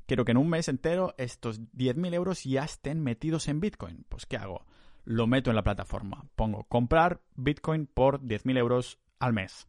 quiero 0.05 0.25
que 0.25 0.31
en 0.31 0.37
un 0.37 0.49
mes 0.49 0.67
entero 0.67 1.13
estos 1.17 1.61
10.000 1.73 2.13
euros 2.13 2.43
ya 2.43 2.63
estén 2.63 3.01
metidos 3.01 3.47
en 3.47 3.59
Bitcoin. 3.59 4.05
Pues 4.09 4.25
¿qué 4.25 4.37
hago? 4.37 4.65
Lo 5.05 5.27
meto 5.27 5.49
en 5.49 5.57
la 5.57 5.63
plataforma. 5.63 6.25
Pongo 6.35 6.63
comprar 6.63 7.21
Bitcoin 7.35 7.87
por 7.87 8.21
10.000 8.21 8.57
euros 8.57 8.99
al 9.19 9.33
mes. 9.33 9.67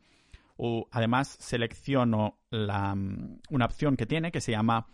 O, 0.57 0.87
además 0.93 1.37
selecciono 1.41 2.39
la, 2.51 2.95
mm, 2.95 3.41
una 3.51 3.65
opción 3.65 3.97
que 3.97 4.07
tiene 4.07 4.31
que 4.31 4.41
se 4.41 4.53
llama 4.53 4.87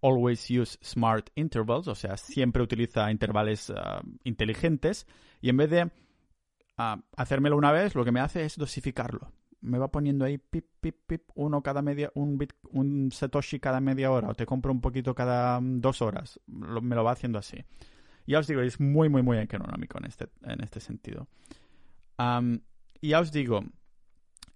always 0.00 0.50
use 0.50 0.78
smart 0.82 1.30
intervals, 1.36 1.88
o 1.88 1.94
sea, 1.94 2.16
siempre 2.16 2.62
utiliza 2.62 3.10
intervalos 3.10 3.70
uh, 3.70 4.00
inteligentes 4.24 5.06
y 5.40 5.48
en 5.48 5.56
vez 5.56 5.70
de 5.70 5.84
uh, 5.84 7.00
hacérmelo 7.16 7.56
una 7.56 7.72
vez, 7.72 7.94
lo 7.94 8.04
que 8.04 8.12
me 8.12 8.20
hace 8.20 8.44
es 8.44 8.56
dosificarlo. 8.56 9.32
Me 9.60 9.78
va 9.78 9.88
poniendo 9.88 10.24
ahí 10.24 10.38
pip, 10.38 10.66
pip, 10.80 10.96
pip, 11.06 11.22
uno 11.34 11.62
cada 11.62 11.82
media, 11.82 12.10
un 12.14 12.36
bit, 12.36 12.52
un 12.72 13.10
satoshi 13.12 13.60
cada 13.60 13.80
media 13.80 14.10
hora, 14.10 14.28
o 14.28 14.34
te 14.34 14.44
compro 14.44 14.72
un 14.72 14.80
poquito 14.80 15.14
cada 15.14 15.60
mm, 15.60 15.80
dos 15.80 16.02
horas. 16.02 16.40
me 16.46 16.94
lo 16.94 17.04
va 17.04 17.12
haciendo 17.12 17.38
así. 17.38 17.64
Ya 18.26 18.40
os 18.40 18.46
digo, 18.46 18.60
es 18.60 18.80
muy, 18.80 19.08
muy, 19.08 19.22
muy 19.22 19.38
económico 19.38 19.98
en 19.98 20.06
este, 20.06 20.28
en 20.42 20.62
este 20.62 20.80
sentido. 20.80 21.28
y 23.00 23.08
ya 23.08 23.20
os 23.20 23.32
digo, 23.32 23.64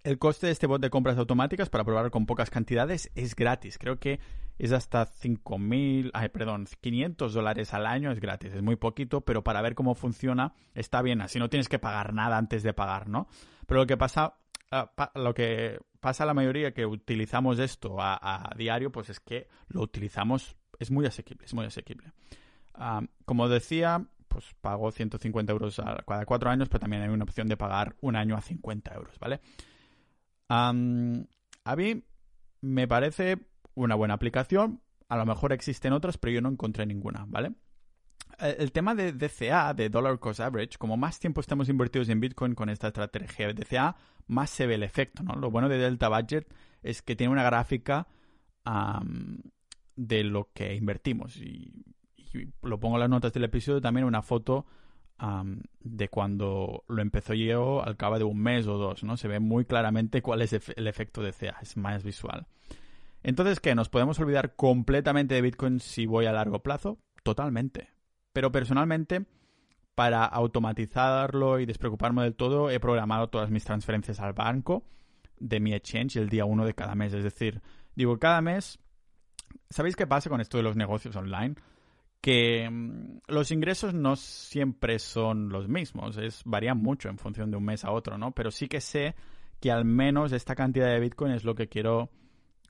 el 0.05 0.19
coste 0.19 0.47
de 0.47 0.53
este 0.53 0.67
bot 0.67 0.81
de 0.81 0.91
compras 0.91 1.19
automáticas 1.19 1.69
para 1.69 1.85
probar 1.85 2.11
con 2.11 2.27
pocas 2.27 2.51
cantidades 2.51 3.11
es 3.15 3.35
gratis. 3.35 3.79
Creo 3.79 3.99
que 3.99 4.21
es 4.59 4.73
hasta 4.73 5.07
5.000, 5.07 6.11
ay, 6.13 6.29
perdón, 6.31 6.67
500 6.81 7.33
dólares 7.33 7.73
al 7.75 7.87
año 7.87 8.11
es 8.11 8.21
gratis. 8.21 8.53
Es 8.53 8.63
muy 8.63 8.77
poquito, 8.77 9.21
pero 9.21 9.45
para 9.45 9.63
ver 9.63 9.75
cómo 9.75 9.95
funciona 9.95 10.53
está 10.75 11.01
bien. 11.01 11.21
Así 11.21 11.39
no 11.39 11.49
tienes 11.49 11.69
que 11.69 11.79
pagar 11.79 12.13
nada 12.13 12.37
antes 12.37 12.63
de 12.63 12.73
pagar, 12.73 13.09
¿no? 13.09 13.29
Pero 13.67 13.81
lo 13.81 13.87
que 13.87 13.97
pasa, 13.97 14.35
ah, 14.73 14.91
lo 15.15 15.33
que 15.33 15.79
pasa 16.01 16.25
a 16.25 16.27
la 16.27 16.35
mayoría 16.35 16.75
que 16.75 16.87
utilizamos 16.87 17.61
esto 17.61 17.97
a, 18.01 18.51
diario, 18.57 18.91
pues 18.91 19.11
es 19.11 19.21
que 19.21 19.49
lo 19.69 19.83
utilizamos, 19.83 20.57
es 20.79 20.91
muy 20.91 21.07
asequible, 21.07 21.45
es 21.47 21.55
muy 21.55 21.67
asequible. 21.67 22.13
Ah, 22.75 23.03
como 23.25 23.49
decía, 23.49 24.05
pues 24.27 24.45
pago 24.61 24.91
150 24.91 25.53
euros 25.53 25.81
cada 26.07 26.25
cuatro 26.25 26.51
años, 26.51 26.69
pero 26.69 26.81
también 26.81 27.03
hay 27.03 27.09
una 27.11 27.25
opción 27.25 27.47
de 27.47 27.57
pagar 27.57 27.95
un 28.01 28.17
año 28.17 28.37
a 28.37 28.41
50 28.41 28.95
euros, 28.95 29.19
¿vale? 29.19 29.41
a 30.51 30.73
mí 31.77 32.03
me 32.63 32.89
parece 32.89 33.37
una 33.85 33.95
buena 33.95 34.15
aplicación. 34.15 34.83
A 35.09 35.17
lo 35.17 35.25
mejor 35.25 35.53
existen 35.53 35.93
otras, 35.93 36.19
pero 36.19 36.33
yo 36.33 36.41
no 36.41 36.49
encontré 36.49 36.85
ninguna, 36.87 37.25
¿vale? 37.29 37.53
El, 38.39 38.71
tema 38.73 38.95
de 38.95 39.13
DCA, 39.13 39.75
de 39.75 39.89
Dollar 39.89 40.19
Cost 40.19 40.41
Average, 40.41 40.79
como 40.79 40.97
más 40.97 41.19
tiempo 41.19 41.41
estamos 41.41 41.69
invertidos 41.69 42.09
en 42.09 42.21
Bitcoin 42.21 42.55
con 42.55 42.69
esta 42.69 42.89
estrategia 42.89 43.49
de 43.49 43.55
DCA, 43.55 43.97
más 44.27 44.51
se 44.51 44.67
ve 44.67 44.75
el 44.75 44.83
efecto, 44.83 45.23
¿no? 45.23 45.35
Lo 45.35 45.51
bueno 45.51 45.69
de 45.69 45.79
Delta 45.79 46.09
Budget 46.09 46.47
es 46.83 47.03
que 47.03 47.17
tiene 47.17 47.33
una 47.33 47.43
gráfica 47.43 48.07
de 49.97 50.25
lo 50.25 50.51
que 50.53 50.75
invertimos. 50.75 51.37
Y, 51.39 51.85
lo 52.63 52.79
pongo 52.79 52.97
en 52.97 53.01
las 53.01 53.09
notas 53.09 53.33
del 53.33 53.45
episodio 53.45 53.81
también 53.81 54.07
una 54.07 54.21
foto 54.21 54.67
de 55.81 56.09
cuando 56.09 56.85
lo 56.87 57.03
empezó 57.03 57.35
yo 57.35 57.83
al 57.83 57.97
cabo 57.97 58.19
de 58.19 58.25
un 58.25 58.39
mes 58.39 58.67
o 58.67 58.77
dos, 58.77 59.03
¿no? 59.03 59.17
Se 59.17 59.27
ve 59.27 59.41
muy 59.41 59.65
claramente 59.65 60.23
cuál 60.23 60.43
es 60.43 60.53
el 60.53 60.87
efecto 60.87 61.23
de 61.23 61.33
CA, 61.33 61.57
es 61.61 61.77
más 61.77 62.05
visual. 62.05 62.47
Entonces, 63.29 63.61
¿qué? 63.61 63.75
¿Nos 63.75 63.91
podemos 63.91 64.19
olvidar 64.21 64.57
completamente 64.57 65.35
de 65.35 65.43
Bitcoin 65.43 65.81
si 65.81 66.07
voy 66.07 66.25
a 66.25 66.33
largo 66.33 66.63
plazo? 66.63 66.97
Totalmente. 67.23 67.91
Pero 68.33 68.51
personalmente, 68.51 69.27
para 69.95 70.25
automatizarlo 70.25 71.61
y 71.61 71.67
despreocuparme 71.67 72.23
del 72.23 72.37
todo, 72.37 72.71
he 72.71 72.81
programado 72.81 73.29
todas 73.29 73.51
mis 73.51 73.65
transferencias 73.65 74.19
al 74.21 74.33
banco 74.33 74.83
de 75.39 75.61
mi 75.61 75.75
exchange 75.75 76.17
el 76.17 76.31
día 76.31 76.47
uno 76.47 76.65
de 76.65 76.73
cada 76.73 76.95
mes. 76.95 77.13
Es 77.13 77.23
decir, 77.23 77.61
digo, 77.95 78.19
cada 78.19 78.41
mes, 78.41 78.79
¿sabéis 79.69 79.95
qué 79.95 80.07
pasa 80.07 80.31
con 80.31 80.41
esto 80.41 80.57
de 80.57 80.63
los 80.63 80.77
negocios 80.77 81.15
online? 81.15 81.55
que 82.23 82.67
mm, 82.69 83.19
los 83.29 83.51
ingresos 83.51 83.93
no 83.93 84.17
siempre 84.17 84.99
son 84.99 85.51
los 85.51 85.69
mismos, 85.69 86.17
es, 86.17 86.41
varían 86.47 86.79
mucho 86.79 87.11
en 87.11 87.19
función 87.19 87.51
de 87.51 87.59
un 87.59 87.65
mes 87.65 87.85
a 87.85 87.93
otro, 87.93 88.17
¿no? 88.17 88.33
Pero 88.33 88.51
sí 88.51 88.69
que 88.69 88.81
sé 88.81 89.15
que 89.61 89.71
al 89.71 89.85
menos 89.85 90.33
esta 90.33 90.55
cantidad 90.55 90.87
de 90.87 90.99
Bitcoin 90.99 91.33
es 91.33 91.45
lo 91.45 91.55
que 91.55 91.69
quiero 91.69 92.11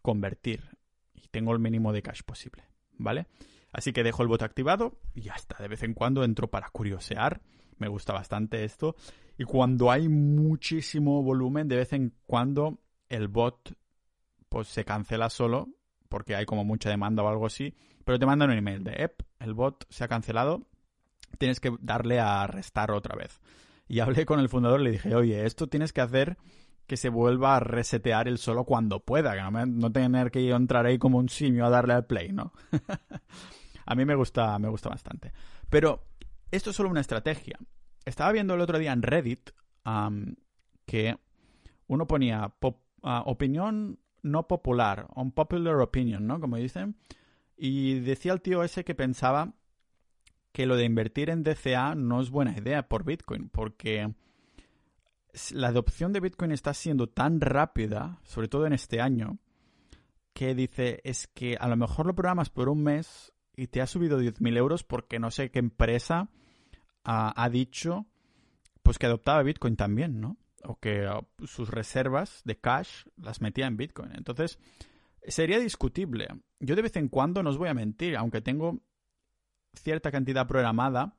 convertir 0.08 0.64
y 1.12 1.28
tengo 1.28 1.52
el 1.52 1.58
mínimo 1.58 1.92
de 1.92 2.00
cash 2.00 2.22
posible, 2.22 2.64
¿vale? 2.96 3.26
Así 3.74 3.92
que 3.92 4.02
dejo 4.02 4.22
el 4.22 4.28
bot 4.28 4.40
activado 4.40 4.98
y 5.14 5.20
ya 5.20 5.34
está. 5.34 5.58
De 5.58 5.68
vez 5.68 5.82
en 5.82 5.92
cuando 5.92 6.24
entro 6.24 6.48
para 6.48 6.70
curiosear. 6.70 7.42
Me 7.76 7.88
gusta 7.88 8.14
bastante 8.14 8.64
esto. 8.64 8.96
Y 9.36 9.44
cuando 9.44 9.90
hay 9.90 10.08
muchísimo 10.08 11.22
volumen, 11.22 11.68
de 11.68 11.76
vez 11.76 11.92
en 11.92 12.14
cuando 12.26 12.78
el 13.10 13.28
bot 13.28 13.76
pues 14.48 14.68
se 14.68 14.86
cancela 14.86 15.28
solo 15.28 15.68
porque 16.08 16.34
hay 16.34 16.46
como 16.46 16.64
mucha 16.64 16.88
demanda 16.88 17.22
o 17.22 17.28
algo 17.28 17.44
así. 17.44 17.74
Pero 18.06 18.18
te 18.18 18.24
mandan 18.24 18.48
un 18.48 18.56
email 18.56 18.82
de, 18.82 18.94
Ep, 18.96 19.20
el 19.40 19.52
bot 19.52 19.84
se 19.90 20.04
ha 20.04 20.08
cancelado. 20.08 20.66
Tienes 21.36 21.60
que 21.60 21.76
darle 21.82 22.18
a 22.18 22.46
restar 22.46 22.92
otra 22.92 23.14
vez. 23.14 23.42
Y 23.86 24.00
hablé 24.00 24.24
con 24.24 24.40
el 24.40 24.48
fundador 24.48 24.80
y 24.80 24.84
le 24.84 24.90
dije, 24.92 25.14
oye, 25.14 25.44
esto 25.44 25.66
tienes 25.66 25.92
que 25.92 26.00
hacer 26.00 26.38
que 26.88 26.96
se 26.96 27.10
vuelva 27.10 27.54
a 27.54 27.60
resetear 27.60 28.28
el 28.28 28.38
solo 28.38 28.64
cuando 28.64 29.04
pueda, 29.04 29.50
no, 29.50 29.92
tener 29.92 30.30
que 30.30 30.48
entrar 30.48 30.86
ahí 30.86 30.98
como 30.98 31.18
un 31.18 31.28
simio 31.28 31.66
a 31.66 31.70
darle 31.70 31.92
al 31.92 32.06
play, 32.06 32.32
¿no? 32.32 32.52
a 33.86 33.94
mí 33.94 34.06
me 34.06 34.14
gusta, 34.14 34.58
me 34.58 34.70
gusta 34.70 34.88
bastante. 34.88 35.32
Pero 35.68 36.02
esto 36.50 36.70
es 36.70 36.76
solo 36.76 36.88
una 36.88 37.02
estrategia. 37.02 37.58
Estaba 38.06 38.32
viendo 38.32 38.54
el 38.54 38.62
otro 38.62 38.78
día 38.78 38.92
en 38.92 39.02
Reddit 39.02 39.50
que 40.86 41.18
uno 41.88 42.06
ponía 42.06 42.54
ah, 43.02 43.22
opinión 43.26 43.98
no 44.22 44.48
popular, 44.48 45.08
unpopular 45.14 45.74
opinion, 45.76 46.26
¿no? 46.26 46.40
Como 46.40 46.56
dicen. 46.56 46.96
Y 47.54 48.00
decía 48.00 48.32
el 48.32 48.40
tío 48.40 48.62
ese 48.62 48.82
que 48.82 48.94
pensaba 48.94 49.52
que 50.52 50.64
lo 50.64 50.76
de 50.76 50.84
invertir 50.84 51.28
en 51.28 51.42
DCA 51.42 51.94
no 51.94 52.22
es 52.22 52.30
buena 52.30 52.56
idea 52.56 52.88
por 52.88 53.04
Bitcoin, 53.04 53.50
porque 53.50 54.14
la 55.52 55.68
adopción 55.68 56.12
de 56.12 56.20
Bitcoin 56.20 56.52
está 56.52 56.74
siendo 56.74 57.08
tan 57.08 57.40
rápida, 57.40 58.20
sobre 58.24 58.48
todo 58.48 58.66
en 58.66 58.72
este 58.72 59.00
año, 59.00 59.38
que 60.32 60.54
dice, 60.54 61.00
es 61.04 61.26
que 61.26 61.56
a 61.58 61.68
lo 61.68 61.76
mejor 61.76 62.06
lo 62.06 62.14
programas 62.14 62.50
por 62.50 62.68
un 62.68 62.82
mes 62.82 63.32
y 63.56 63.66
te 63.66 63.80
ha 63.80 63.86
subido 63.86 64.20
10.000 64.20 64.56
euros 64.56 64.84
porque 64.84 65.18
no 65.18 65.30
sé 65.30 65.50
qué 65.50 65.58
empresa 65.58 66.30
ha, 67.04 67.48
dicho 67.48 68.06
pues 68.82 68.98
que 68.98 69.06
adoptaba 69.06 69.42
Bitcoin 69.42 69.76
también, 69.76 70.20
¿no? 70.20 70.36
O 70.62 70.78
que 70.78 71.08
sus 71.46 71.70
reservas 71.70 72.42
de 72.44 72.58
cash 72.58 73.04
las 73.16 73.40
metía 73.40 73.66
en 73.66 73.76
Bitcoin. 73.76 74.12
Entonces, 74.14 74.58
sería 75.22 75.58
discutible. 75.58 76.28
Yo 76.60 76.76
de 76.76 76.82
vez 76.82 76.96
en 76.96 77.08
cuando, 77.08 77.42
no 77.42 77.50
os 77.50 77.58
voy 77.58 77.68
a 77.68 77.74
mentir, 77.74 78.16
aunque 78.16 78.40
tengo 78.40 78.80
cierta 79.74 80.10
cantidad 80.10 80.46
programada, 80.46 81.16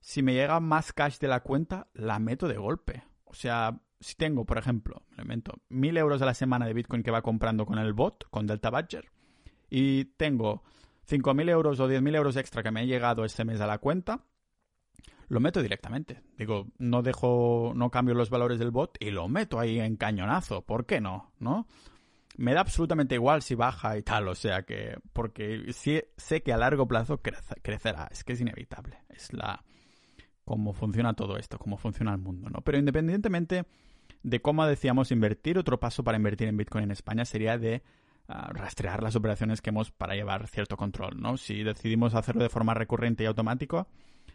si 0.00 0.22
me 0.22 0.34
llega 0.34 0.60
más 0.60 0.92
cash 0.92 1.18
de 1.18 1.28
la 1.28 1.40
cuenta, 1.40 1.88
la 1.94 2.18
meto 2.18 2.48
de 2.48 2.56
golpe. 2.56 3.04
O 3.26 3.34
sea, 3.34 3.78
si 4.00 4.14
tengo, 4.14 4.44
por 4.44 4.58
ejemplo, 4.58 5.02
me 5.16 5.22
invento, 5.22 5.60
mil 5.68 5.96
euros 5.96 6.22
a 6.22 6.26
la 6.26 6.34
semana 6.34 6.66
de 6.66 6.74
Bitcoin 6.74 7.02
que 7.02 7.10
va 7.10 7.22
comprando 7.22 7.66
con 7.66 7.78
el 7.78 7.92
bot, 7.92 8.28
con 8.30 8.46
Delta 8.46 8.70
Badger, 8.70 9.10
y 9.68 10.04
tengo 10.16 10.62
5.000 11.08 11.50
euros 11.50 11.80
o 11.80 11.88
10.000 11.88 12.16
euros 12.16 12.36
extra 12.36 12.62
que 12.62 12.70
me 12.70 12.80
ha 12.80 12.84
llegado 12.84 13.24
este 13.24 13.44
mes 13.44 13.60
a 13.60 13.66
la 13.66 13.78
cuenta, 13.78 14.24
lo 15.28 15.40
meto 15.40 15.62
directamente. 15.62 16.22
Digo, 16.36 16.68
no 16.78 17.02
dejo, 17.02 17.72
no 17.74 17.90
cambio 17.90 18.14
los 18.14 18.30
valores 18.30 18.58
del 18.58 18.70
bot 18.70 18.96
y 19.00 19.10
lo 19.10 19.28
meto 19.28 19.58
ahí 19.58 19.80
en 19.80 19.96
cañonazo. 19.96 20.62
¿Por 20.62 20.86
qué 20.86 21.00
no? 21.00 21.32
¿No? 21.38 21.66
Me 22.36 22.54
da 22.54 22.60
absolutamente 22.60 23.14
igual 23.14 23.42
si 23.42 23.54
baja 23.54 23.96
y 23.96 24.02
tal, 24.02 24.28
o 24.28 24.34
sea 24.34 24.62
que, 24.62 24.98
porque 25.12 25.72
sé 25.72 26.42
que 26.42 26.52
a 26.52 26.58
largo 26.58 26.86
plazo 26.86 27.20
crecerá, 27.22 28.08
es 28.10 28.24
que 28.24 28.34
es 28.34 28.40
inevitable, 28.42 28.98
es 29.08 29.32
la, 29.32 29.64
cómo 30.46 30.72
funciona 30.72 31.12
todo 31.12 31.36
esto, 31.36 31.58
cómo 31.58 31.76
funciona 31.76 32.12
el 32.12 32.18
mundo, 32.18 32.48
¿no? 32.48 32.62
Pero 32.62 32.78
independientemente 32.78 33.66
de 34.22 34.40
cómo 34.40 34.64
decíamos 34.64 35.10
invertir, 35.10 35.58
otro 35.58 35.78
paso 35.78 36.04
para 36.04 36.16
invertir 36.16 36.48
en 36.48 36.56
Bitcoin 36.56 36.84
en 36.84 36.92
España 36.92 37.24
sería 37.24 37.58
de 37.58 37.82
ah, 38.28 38.50
rastrear 38.54 39.02
las 39.02 39.16
operaciones 39.16 39.60
que 39.60 39.70
hemos 39.70 39.90
para 39.90 40.14
llevar 40.14 40.46
cierto 40.46 40.76
control, 40.76 41.20
¿no? 41.20 41.36
Si 41.36 41.64
decidimos 41.64 42.14
hacerlo 42.14 42.44
de 42.44 42.48
forma 42.48 42.74
recurrente 42.74 43.24
y 43.24 43.26
automática, 43.26 43.88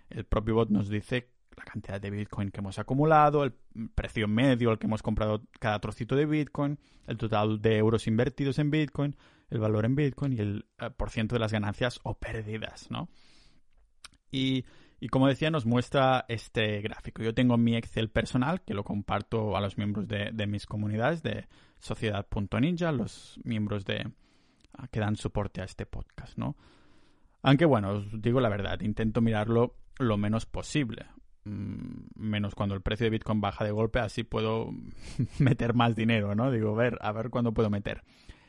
el 0.09 0.25
propio 0.25 0.55
bot 0.55 0.69
nos 0.69 0.89
dice 0.89 1.29
la 1.55 1.63
cantidad 1.63 2.01
de 2.01 2.11
Bitcoin 2.11 2.51
que 2.51 2.59
hemos 2.59 2.77
acumulado, 2.77 3.45
el 3.45 3.53
precio 3.95 4.27
medio 4.27 4.69
al 4.69 4.79
que 4.79 4.87
hemos 4.87 5.01
comprado 5.01 5.43
cada 5.59 5.79
trocito 5.79 6.15
de 6.17 6.25
Bitcoin, 6.25 6.77
el 7.07 7.17
total 7.17 7.61
de 7.61 7.77
euros 7.77 8.05
invertidos 8.05 8.59
en 8.59 8.69
Bitcoin, 8.69 9.15
el 9.49 9.59
valor 9.59 9.85
en 9.85 9.95
Bitcoin 9.95 10.33
y 10.33 10.39
el 10.39 10.65
eh, 10.77 10.89
por 10.89 11.09
ciento 11.09 11.35
de 11.35 11.39
las 11.39 11.53
ganancias 11.53 12.01
o 12.03 12.15
pérdidas, 12.15 12.91
¿no? 12.91 13.09
Y, 14.29 14.65
como 15.09 15.27
decía, 15.27 15.49
nos 15.49 15.65
muestra 15.65 16.25
este 16.27 16.79
gráfico. 16.81 17.23
Yo 17.23 17.33
tengo 17.33 17.57
mi 17.57 17.75
Excel 17.75 18.09
personal 18.09 18.61
que 18.61 18.75
lo 18.75 18.83
comparto 18.83 19.57
a 19.57 19.61
los 19.61 19.77
miembros 19.77 20.07
de, 20.07 20.47
mis 20.47 20.67
comunidades 20.67 21.23
de 21.23 21.47
sociedad.ninja, 21.79 22.91
los 22.91 23.39
miembros 23.43 23.83
de 23.85 24.11
que 24.91 24.99
dan 24.99 25.15
soporte 25.15 25.61
a 25.61 25.65
este 25.65 25.85
podcast, 25.85 26.37
¿no? 26.37 26.55
Aunque 27.41 27.65
bueno, 27.65 27.93
os 27.93 28.21
digo 28.21 28.39
la 28.39 28.49
verdad, 28.49 28.79
intento 28.81 29.21
mirarlo 29.21 29.75
lo 29.97 30.17
menos 30.17 30.45
posible. 30.45 31.07
Mm, 31.45 32.05
menos 32.15 32.53
cuando 32.53 32.75
el 32.75 32.81
precio 32.81 33.05
de 33.05 33.09
Bitcoin 33.09 33.41
baja 33.41 33.65
de 33.65 33.71
golpe, 33.71 33.99
así 33.99 34.23
puedo 34.23 34.69
meter 35.39 35.73
más 35.73 35.95
dinero, 35.95 36.35
¿no? 36.35 36.51
Digo, 36.51 36.75
ver, 36.75 36.99
a 37.01 37.11
ver 37.11 37.29
cuándo 37.31 37.53
puedo 37.53 37.69
meter. 37.69 38.03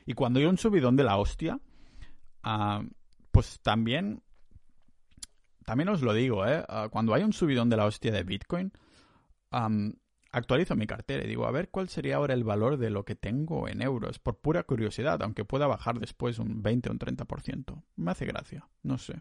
Y 0.04 0.12
cuando 0.12 0.40
hay 0.40 0.46
un 0.46 0.58
subidón 0.58 0.96
de 0.96 1.04
la 1.04 1.16
hostia, 1.16 1.58
ah, 2.42 2.82
pues 3.30 3.60
también, 3.62 4.22
también 5.64 5.88
os 5.88 6.02
lo 6.02 6.12
digo, 6.12 6.46
¿eh? 6.46 6.64
Ah, 6.68 6.88
cuando 6.90 7.14
hay 7.14 7.22
un 7.22 7.32
subidón 7.32 7.68
de 7.68 7.76
la 7.76 7.86
hostia 7.86 8.12
de 8.12 8.22
Bitcoin, 8.22 8.72
actualizo 10.30 10.76
mi 10.76 10.86
cartera 10.86 11.24
y 11.24 11.28
digo, 11.28 11.46
a 11.46 11.50
ver 11.50 11.68
cuál 11.70 11.88
sería 11.88 12.16
ahora 12.16 12.34
el 12.34 12.44
valor 12.44 12.78
de 12.78 12.90
lo 12.90 13.04
que 13.04 13.14
tengo 13.14 13.68
en 13.68 13.82
euros, 13.82 14.18
por 14.18 14.40
pura 14.40 14.62
curiosidad, 14.62 15.22
aunque 15.22 15.44
pueda 15.44 15.66
bajar 15.66 15.98
después 15.98 16.38
un 16.38 16.62
20 16.62 16.88
o 16.88 16.92
un 16.92 16.98
30%. 16.98 17.82
Me 17.96 18.10
hace 18.10 18.24
gracia, 18.24 18.68
no 18.82 18.98
sé. 18.98 19.20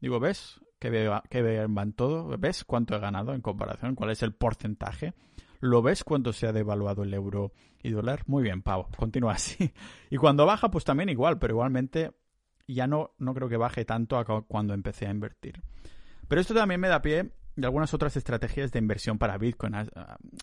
Digo, 0.00 0.20
¿ves? 0.20 0.60
que, 0.90 1.66
van 1.68 1.92
todo. 1.92 2.36
¿Ves 2.38 2.64
cuánto 2.64 2.94
he 2.94 2.98
ganado 2.98 3.34
en 3.34 3.40
comparación? 3.40 3.94
¿Cuál 3.94 4.10
es 4.10 4.22
el 4.22 4.34
porcentaje? 4.34 5.14
¿Lo 5.60 5.82
ves 5.82 6.04
cuánto 6.04 6.32
se 6.32 6.46
ha 6.46 6.52
devaluado 6.52 7.02
el 7.02 7.14
euro 7.14 7.52
y 7.82 7.90
dólar? 7.90 8.22
Muy 8.26 8.42
bien, 8.42 8.62
Pavo, 8.62 8.88
continúa 8.96 9.32
así. 9.32 9.72
Y 10.10 10.16
cuando 10.16 10.46
baja, 10.46 10.70
pues 10.70 10.84
también 10.84 11.08
igual, 11.08 11.38
pero 11.38 11.54
igualmente 11.54 12.12
ya 12.66 12.86
no, 12.86 13.12
no 13.18 13.34
creo 13.34 13.48
que 13.48 13.56
baje 13.56 13.84
tanto 13.84 14.16
a 14.18 14.24
cuando 14.46 14.74
empecé 14.74 15.06
a 15.06 15.10
invertir. 15.10 15.62
Pero 16.28 16.40
esto 16.40 16.54
también 16.54 16.80
me 16.80 16.88
da 16.88 17.02
pie 17.02 17.32
de 17.56 17.66
algunas 17.66 17.94
otras 17.94 18.16
estrategias 18.16 18.72
de 18.72 18.78
inversión 18.78 19.18
para 19.18 19.38
Bitcoin. 19.38 19.74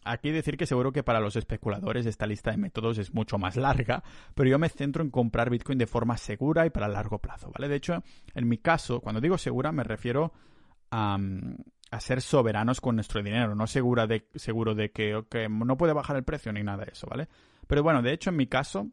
Aquí 0.05 0.31
decir 0.31 0.57
que 0.57 0.65
seguro 0.65 0.91
que 0.91 1.03
para 1.03 1.19
los 1.19 1.35
especuladores 1.35 2.05
esta 2.05 2.25
lista 2.25 2.51
de 2.51 2.57
métodos 2.57 2.97
es 2.97 3.13
mucho 3.13 3.37
más 3.37 3.57
larga, 3.57 4.03
pero 4.33 4.49
yo 4.49 4.59
me 4.59 4.69
centro 4.69 5.03
en 5.03 5.09
comprar 5.09 5.49
Bitcoin 5.49 5.77
de 5.77 5.87
forma 5.87 6.17
segura 6.17 6.65
y 6.65 6.69
para 6.69 6.87
largo 6.87 7.19
plazo, 7.19 7.51
¿vale? 7.51 7.67
De 7.67 7.75
hecho, 7.75 8.03
en 8.33 8.47
mi 8.47 8.57
caso, 8.57 9.01
cuando 9.01 9.19
digo 9.19 9.37
segura 9.37 9.71
me 9.71 9.83
refiero 9.83 10.31
a, 10.91 11.19
ser 11.99 12.21
soberanos 12.21 12.79
con 12.79 12.95
nuestro 12.95 13.21
dinero, 13.21 13.55
no 13.55 13.67
segura 13.67 14.07
de, 14.07 14.29
seguro 14.35 14.73
de 14.73 14.91
que, 14.91 15.25
que 15.29 15.49
no 15.49 15.77
puede 15.77 15.93
bajar 15.93 16.15
el 16.15 16.23
precio 16.23 16.53
ni 16.53 16.63
nada 16.63 16.85
de 16.85 16.91
eso, 16.93 17.07
¿vale? 17.09 17.27
Pero 17.67 17.83
bueno, 17.83 18.01
de 18.01 18.13
hecho, 18.13 18.29
en 18.29 18.37
mi 18.37 18.47
caso, 18.47 18.87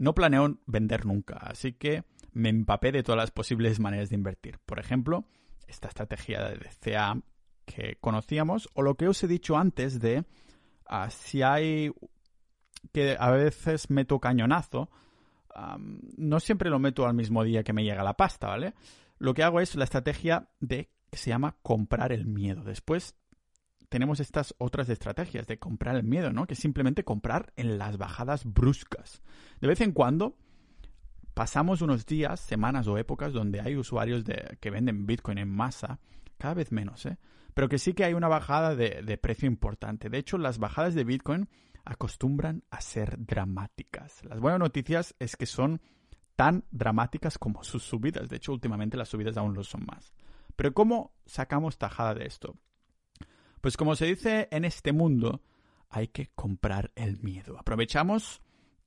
no 0.00 0.14
planeo 0.14 0.58
vender 0.66 1.04
nunca, 1.04 1.36
así 1.36 1.74
que 1.74 2.04
me 2.32 2.48
empapé 2.48 2.90
de 2.90 3.02
todas 3.02 3.18
las 3.18 3.30
posibles 3.30 3.78
maneras 3.80 4.08
de 4.08 4.14
invertir. 4.14 4.58
Por 4.64 4.78
ejemplo, 4.78 5.26
esta 5.68 5.88
estrategia 5.88 6.42
de 6.48 6.58
CA 6.80 7.20
que 7.66 7.98
conocíamos, 8.00 8.70
o 8.72 8.80
lo 8.80 8.94
que 8.96 9.08
os 9.08 9.22
he 9.22 9.28
dicho 9.28 9.58
antes 9.58 10.00
de 10.00 10.24
ah, 10.86 11.10
si 11.10 11.42
hay 11.42 11.92
que 12.92 13.14
a 13.20 13.30
veces 13.30 13.90
meto 13.90 14.18
cañonazo, 14.18 14.88
no 16.16 16.40
siempre 16.40 16.70
lo 16.70 16.78
meto 16.78 17.04
al 17.04 17.12
mismo 17.12 17.44
día 17.44 17.62
que 17.62 17.74
me 17.74 17.84
llega 17.84 18.02
la 18.02 18.16
pasta, 18.16 18.48
¿vale? 18.48 18.72
Lo 19.18 19.34
que 19.34 19.42
hago 19.42 19.60
es 19.60 19.74
la 19.74 19.84
estrategia 19.84 20.48
de 20.60 20.88
que 21.10 21.18
se 21.18 21.28
llama 21.28 21.58
comprar 21.60 22.10
el 22.12 22.24
miedo. 22.24 22.64
Después 22.64 23.16
tenemos 23.90 24.20
estas 24.20 24.54
otras 24.58 24.88
estrategias 24.88 25.46
de 25.46 25.58
comprar 25.58 25.96
el 25.96 26.04
miedo, 26.04 26.32
¿no? 26.32 26.46
Que 26.46 26.54
es 26.54 26.60
simplemente 26.60 27.04
comprar 27.04 27.52
en 27.56 27.76
las 27.76 27.98
bajadas 27.98 28.44
bruscas. 28.44 29.20
De 29.60 29.66
vez 29.66 29.80
en 29.80 29.92
cuando 29.92 30.36
pasamos 31.34 31.82
unos 31.82 32.06
días, 32.06 32.40
semanas 32.40 32.86
o 32.86 32.96
épocas 32.96 33.32
donde 33.32 33.60
hay 33.60 33.76
usuarios 33.76 34.24
de, 34.24 34.56
que 34.60 34.70
venden 34.70 35.06
Bitcoin 35.06 35.38
en 35.38 35.50
masa, 35.50 35.98
cada 36.38 36.54
vez 36.54 36.72
menos, 36.72 37.04
¿eh? 37.04 37.18
Pero 37.52 37.68
que 37.68 37.78
sí 37.78 37.92
que 37.92 38.04
hay 38.04 38.14
una 38.14 38.28
bajada 38.28 38.76
de, 38.76 39.02
de 39.02 39.18
precio 39.18 39.48
importante. 39.48 40.08
De 40.08 40.18
hecho, 40.18 40.38
las 40.38 40.58
bajadas 40.58 40.94
de 40.94 41.02
Bitcoin 41.02 41.48
acostumbran 41.84 42.62
a 42.70 42.80
ser 42.80 43.16
dramáticas. 43.18 44.24
Las 44.24 44.38
buenas 44.38 44.60
noticias 44.60 45.16
es 45.18 45.34
que 45.34 45.46
son 45.46 45.80
tan 46.36 46.64
dramáticas 46.70 47.38
como 47.38 47.64
sus 47.64 47.82
subidas. 47.82 48.28
De 48.28 48.36
hecho, 48.36 48.52
últimamente 48.52 48.96
las 48.96 49.08
subidas 49.08 49.36
aún 49.36 49.52
lo 49.52 49.64
son 49.64 49.84
más. 49.84 50.14
Pero 50.54 50.72
¿cómo 50.72 51.12
sacamos 51.26 51.76
tajada 51.76 52.14
de 52.14 52.26
esto? 52.26 52.54
Pues 53.60 53.76
como 53.76 53.96
se 53.96 54.06
dice 54.06 54.48
en 54.50 54.64
este 54.64 54.92
mundo, 54.92 55.42
hay 55.90 56.08
que 56.08 56.28
comprar 56.34 56.92
el 56.94 57.18
miedo. 57.20 57.58
Aprovechamos 57.58 58.40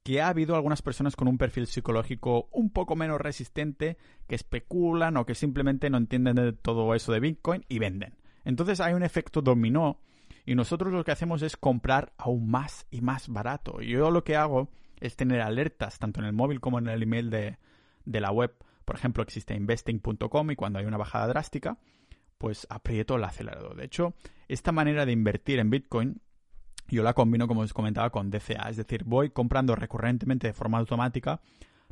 que 0.04 0.22
ha 0.22 0.28
habido 0.28 0.56
algunas 0.56 0.82
personas 0.82 1.16
con 1.16 1.28
un 1.28 1.38
perfil 1.38 1.68
psicológico 1.68 2.50
un 2.52 2.70
poco 2.70 2.96
menos 2.96 3.22
resistente 3.22 3.98
que 4.28 4.36
especulan 4.36 5.16
o 5.18 5.26
que 5.26 5.36
simplemente 5.36 5.90
no 5.90 5.98
entienden 5.98 6.36
de 6.36 6.54
todo 6.54 6.94
eso 6.94 7.14
de 7.14 7.22
Bitcoin 7.22 7.66
y 7.70 7.80
venden. 7.80 8.16
Entonces 8.44 8.82
hay 8.82 8.94
un 8.94 9.04
efecto 9.04 9.42
dominó 9.42 10.00
y 10.46 10.56
nosotros 10.56 10.92
lo 10.92 11.06
que 11.06 11.12
hacemos 11.12 11.42
es 11.42 11.56
comprar 11.56 12.14
aún 12.18 12.50
más 12.50 12.86
y 12.92 13.00
más 13.00 13.30
barato. 13.30 13.80
Yo 13.82 14.12
lo 14.12 14.26
que 14.26 14.36
hago 14.36 14.70
es 15.00 15.16
tener 15.16 15.40
alertas 15.42 16.00
tanto 16.00 16.20
en 16.20 16.26
el 16.26 16.34
móvil 16.34 16.60
como 16.60 16.80
en 16.80 16.88
el 16.88 17.04
email 17.04 17.30
de, 17.30 17.58
de 18.04 18.22
la 18.22 18.32
web. 18.32 18.54
Por 18.84 18.98
ejemplo, 18.98 19.24
existe 19.24 19.56
investing.com 19.56 20.52
y 20.52 20.56
cuando 20.58 20.80
hay 20.80 20.86
una 20.86 20.98
bajada 20.98 21.28
drástica, 21.28 21.78
pues 22.38 22.68
aprieto 22.70 23.16
el 23.16 23.24
acelerador. 23.24 23.78
De 23.78 23.86
hecho, 23.86 24.16
esta 24.54 24.72
manera 24.72 25.06
de 25.06 25.12
invertir 25.12 25.60
en 25.60 25.70
Bitcoin 25.70 26.22
yo 26.88 27.04
la 27.04 27.14
combino, 27.14 27.48
como 27.48 27.62
os 27.62 27.74
comentaba, 27.74 28.10
con 28.10 28.30
DCA. 28.30 28.70
Es 28.70 28.78
decir, 28.78 29.04
voy 29.04 29.30
comprando 29.30 29.76
recurrentemente 29.76 30.48
de 30.48 30.54
forma 30.54 30.78
automática, 30.78 31.42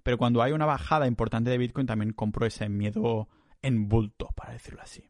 pero 0.04 0.17
cuando 0.17 0.41
hay 0.41 0.52
una 0.52 0.65
bajada 0.65 1.08
importante 1.08 1.50
de 1.50 1.58
Bitcoin 1.58 1.88
también 1.88 2.13
compro 2.13 2.45
ese 2.45 2.69
miedo 2.69 3.28
en 3.62 3.88
bulto, 3.88 4.30
para 4.36 4.54
decirlo 4.54 4.82
así. 4.82 5.10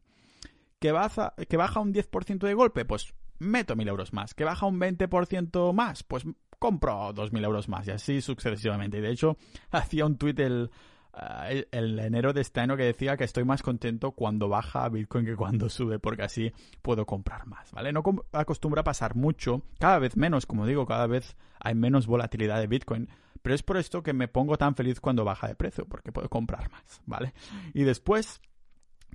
¿Que 0.78 0.92
baja, 0.92 1.34
que 1.48 1.56
baja 1.56 1.80
un 1.80 1.92
10% 1.92 2.46
de 2.46 2.54
golpe? 2.54 2.84
Pues 2.84 3.14
meto 3.38 3.74
1.000 3.74 3.88
euros 3.88 4.12
más. 4.12 4.34
¿Que 4.34 4.44
baja 4.44 4.66
un 4.66 4.80
20% 4.80 5.72
más? 5.72 6.02
Pues 6.02 6.24
compro 6.58 7.14
2.000 7.14 7.44
euros 7.44 7.68
más 7.68 7.86
y 7.86 7.92
así 7.92 8.20
sucesivamente. 8.20 8.98
Y 8.98 9.00
de 9.00 9.10
hecho, 9.10 9.36
hacía 9.70 10.06
un 10.06 10.16
tweet 10.16 10.34
el, 10.38 10.70
Ah, 11.14 11.50
el, 11.50 11.98
enero 11.98 12.32
de 12.32 12.40
este 12.40 12.60
año 12.60 12.74
que 12.74 12.84
decía 12.84 13.18
que 13.18 13.24
estoy 13.24 13.44
más 13.44 13.62
contento 13.62 14.12
cuando 14.12 14.48
baja 14.48 14.88
Bitcoin 14.88 15.26
que 15.26 15.36
cuando 15.36 15.68
sube, 15.68 15.98
porque 15.98 16.22
así 16.22 16.52
puedo 16.80 17.04
comprar 17.04 17.46
más, 17.46 17.70
¿vale? 17.72 17.92
No 17.92 18.02
acostumbra 18.32 18.82
pasar 18.82 19.14
mucho, 19.14 19.62
cada 19.78 19.98
vez 19.98 20.16
menos, 20.16 20.46
como 20.46 20.66
digo, 20.66 20.86
cada 20.86 21.06
vez 21.06 21.36
hay 21.60 21.74
menos 21.74 22.06
volatilidad 22.06 22.60
de 22.60 22.66
Bitcoin, 22.66 23.08
pero 23.42 23.54
es 23.54 23.62
por 23.62 23.76
esto 23.76 24.02
que 24.02 24.14
me 24.14 24.26
pongo 24.26 24.56
tan 24.56 24.74
feliz 24.74 25.00
cuando 25.00 25.22
baja 25.22 25.48
de 25.48 25.54
precio, 25.54 25.84
porque 25.86 26.12
puedo 26.12 26.30
comprar 26.30 26.70
más, 26.70 27.02
¿vale? 27.04 27.34
Y 27.74 27.82
después 27.82 28.40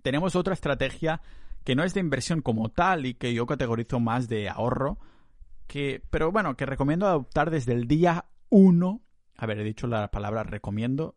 tenemos 0.03 0.35
otra 0.35 0.53
estrategia 0.53 1.21
que 1.63 1.75
no 1.75 1.83
es 1.83 1.95
de 1.95 1.99
inversión 1.99 2.41
como 2.41 2.69
tal 2.69 3.07
y 3.07 3.15
que 3.15 3.33
yo 3.33 3.47
categorizo 3.47 3.99
más 3.99 4.29
de 4.29 4.49
ahorro, 4.49 4.99
que, 5.65 6.03
pero 6.11 6.31
bueno, 6.31 6.55
que 6.55 6.67
recomiendo 6.67 7.07
adoptar 7.07 7.49
desde 7.49 7.73
el 7.73 7.87
día 7.87 8.25
1. 8.49 9.01
A 9.37 9.45
ver, 9.45 9.59
he 9.59 9.63
dicho 9.63 9.87
la 9.87 10.09
palabra 10.09 10.43
recomiendo, 10.43 11.15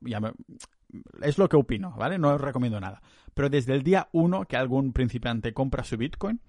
es 1.22 1.38
lo 1.38 1.48
que 1.48 1.56
opino, 1.56 1.92
¿vale? 1.96 2.18
No 2.18 2.34
os 2.34 2.40
recomiendo 2.40 2.80
nada. 2.80 3.02
Pero 3.34 3.48
desde 3.48 3.74
el 3.74 3.82
día 3.82 4.08
1 4.12 4.44
que 4.46 4.56
algún 4.56 4.92
principiante 4.92 5.54
compra 5.54 5.84
su 5.84 5.96
Bitcoin, 5.96 6.40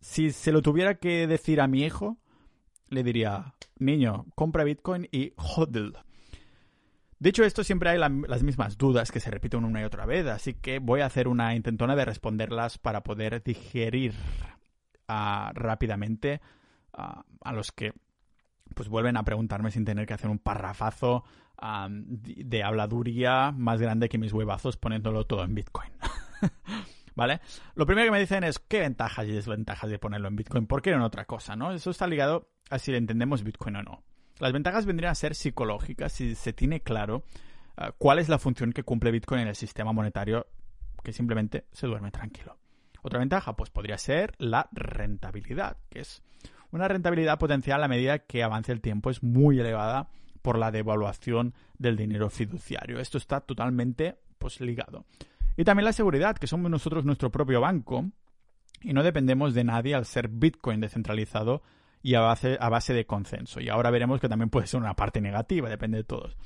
si 0.00 0.30
se 0.30 0.52
lo 0.52 0.62
tuviera 0.62 0.94
que 0.94 1.26
decir 1.26 1.60
a 1.60 1.66
mi 1.66 1.82
hijo, 1.82 2.16
le 2.88 3.02
diría, 3.02 3.54
niño, 3.78 4.26
compra 4.34 4.64
Bitcoin 4.64 5.08
y 5.10 5.32
hodl. 5.36 5.98
Dicho 7.18 7.44
esto, 7.44 7.64
siempre 7.64 7.90
hay 7.90 7.98
las 7.98 8.42
mismas 8.42 8.76
dudas 8.76 9.10
que 9.10 9.20
se 9.20 9.30
repiten 9.30 9.64
una 9.64 9.80
y 9.80 9.84
otra 9.84 10.04
vez, 10.04 10.26
así 10.26 10.54
que 10.54 10.78
voy 10.78 11.00
a 11.00 11.06
hacer 11.06 11.28
una 11.28 11.54
intentona 11.54 11.96
de 11.96 12.04
responderlas 12.04 12.76
para 12.78 13.02
poder 13.02 13.42
digerir 13.42 14.14
ah, 15.08 15.50
rápidamente 15.54 16.42
ah, 16.92 17.24
a 17.42 17.52
los 17.52 17.72
que 17.72 17.94
pues 18.74 18.88
vuelven 18.88 19.16
a 19.16 19.24
preguntarme 19.24 19.70
sin 19.70 19.84
tener 19.84 20.06
que 20.06 20.14
hacer 20.14 20.30
un 20.30 20.38
parrafazo 20.38 21.24
de 21.58 22.62
habladuría 22.62 23.50
más 23.52 23.80
grande 23.80 24.08
que 24.08 24.18
mis 24.18 24.32
huevazos 24.32 24.76
poniéndolo 24.76 25.26
todo 25.26 25.44
en 25.44 25.54
Bitcoin. 25.54 25.90
¿Vale? 27.14 27.40
Lo 27.74 27.86
primero 27.86 28.08
que 28.08 28.12
me 28.12 28.20
dicen 28.20 28.44
es 28.44 28.58
qué 28.58 28.80
ventajas 28.80 29.26
y 29.26 29.32
desventajas 29.32 29.88
de 29.88 29.98
ponerlo 29.98 30.28
en 30.28 30.36
Bitcoin, 30.36 30.66
¿por 30.66 30.82
qué 30.82 30.90
no 30.90 30.96
en 30.96 31.02
otra 31.02 31.24
cosa? 31.24 31.56
¿no? 31.56 31.72
Eso 31.72 31.90
está 31.90 32.06
ligado 32.06 32.50
a 32.68 32.78
si 32.78 32.94
entendemos 32.94 33.42
Bitcoin 33.42 33.76
o 33.76 33.82
no. 33.82 34.02
Las 34.38 34.52
ventajas 34.52 34.84
vendrían 34.84 35.12
a 35.12 35.14
ser 35.14 35.34
psicológicas 35.34 36.12
si 36.12 36.34
se 36.34 36.52
tiene 36.52 36.82
claro 36.82 37.24
ah, 37.78 37.92
cuál 37.96 38.18
es 38.18 38.28
la 38.28 38.38
función 38.38 38.72
que 38.72 38.82
cumple 38.82 39.10
Bitcoin 39.10 39.40
en 39.40 39.48
el 39.48 39.56
sistema 39.56 39.92
monetario 39.92 40.46
que 41.02 41.14
simplemente 41.14 41.66
se 41.72 41.86
duerme 41.86 42.10
tranquilo. 42.10 42.58
Otra 43.00 43.18
ventaja, 43.20 43.56
pues 43.56 43.70
podría 43.70 43.96
ser 43.96 44.34
la 44.38 44.68
rentabilidad, 44.72 45.78
que 45.88 46.00
es 46.00 46.22
una 46.70 46.88
rentabilidad 46.88 47.38
potencial 47.38 47.82
a 47.82 47.88
medida 47.88 48.20
que 48.20 48.42
avance 48.42 48.72
el 48.72 48.80
tiempo, 48.80 49.10
es 49.10 49.22
muy 49.22 49.58
elevada 49.60 50.08
por 50.42 50.58
la 50.58 50.70
devaluación 50.70 51.54
del 51.78 51.96
dinero 51.96 52.30
fiduciario. 52.30 53.00
Esto 53.00 53.18
está 53.18 53.40
totalmente 53.40 54.16
pues, 54.38 54.60
ligado. 54.60 55.06
Y 55.56 55.64
también 55.64 55.84
la 55.84 55.92
seguridad, 55.92 56.36
que 56.36 56.46
somos 56.46 56.70
nosotros 56.70 57.04
nuestro 57.04 57.30
propio 57.30 57.60
banco 57.60 58.10
y 58.80 58.92
no 58.92 59.02
dependemos 59.02 59.54
de 59.54 59.64
nadie 59.64 59.94
al 59.94 60.04
ser 60.04 60.28
Bitcoin 60.28 60.80
descentralizado 60.80 61.62
y 62.02 62.14
a 62.14 62.20
base, 62.20 62.56
a 62.60 62.68
base 62.68 62.94
de 62.94 63.06
consenso. 63.06 63.60
Y 63.60 63.68
ahora 63.68 63.90
veremos 63.90 64.20
que 64.20 64.28
también 64.28 64.50
puede 64.50 64.66
ser 64.66 64.80
una 64.80 64.94
parte 64.94 65.20
negativa, 65.20 65.68
depende 65.68 65.98
de 65.98 66.04
todos. 66.04 66.36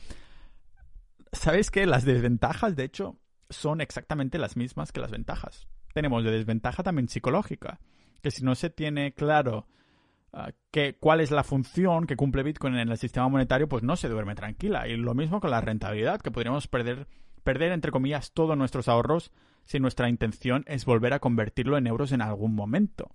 ¿Sabéis 1.32 1.70
que 1.70 1.86
las 1.86 2.04
desventajas, 2.04 2.76
de 2.76 2.84
hecho, 2.84 3.18
son 3.50 3.80
exactamente 3.80 4.38
las 4.38 4.56
mismas 4.56 4.92
que 4.92 5.00
las 5.00 5.10
ventajas? 5.10 5.68
Tenemos 5.92 6.24
de 6.24 6.30
desventaja 6.30 6.82
también 6.82 7.08
psicológica, 7.08 7.80
que 8.22 8.30
si 8.30 8.42
no 8.42 8.54
se 8.54 8.70
tiene 8.70 9.12
claro 9.12 9.66
ah, 10.32 10.52
cuál 11.00 11.20
es 11.20 11.30
la 11.30 11.44
función 11.44 12.06
que 12.06 12.16
cumple 12.16 12.42
Bitcoin 12.42 12.76
en 12.76 12.88
el 12.88 12.98
sistema 12.98 13.28
monetario, 13.28 13.68
pues 13.68 13.82
no 13.82 13.96
se 13.96 14.08
duerme 14.08 14.34
tranquila. 14.34 14.88
Y 14.88 14.96
lo 14.96 15.14
mismo 15.14 15.40
con 15.40 15.50
la 15.50 15.60
rentabilidad, 15.60 16.20
que 16.20 16.30
podríamos 16.30 16.66
perder 16.68 17.06
perder, 17.42 17.72
entre 17.72 17.90
comillas, 17.90 18.32
todos 18.32 18.56
nuestros 18.56 18.88
ahorros 18.88 19.32
si 19.64 19.80
nuestra 19.80 20.08
intención 20.08 20.64
es 20.66 20.84
volver 20.84 21.12
a 21.12 21.20
convertirlo 21.20 21.76
en 21.78 21.86
euros 21.86 22.12
en 22.12 22.22
algún 22.22 22.54
momento. 22.54 23.10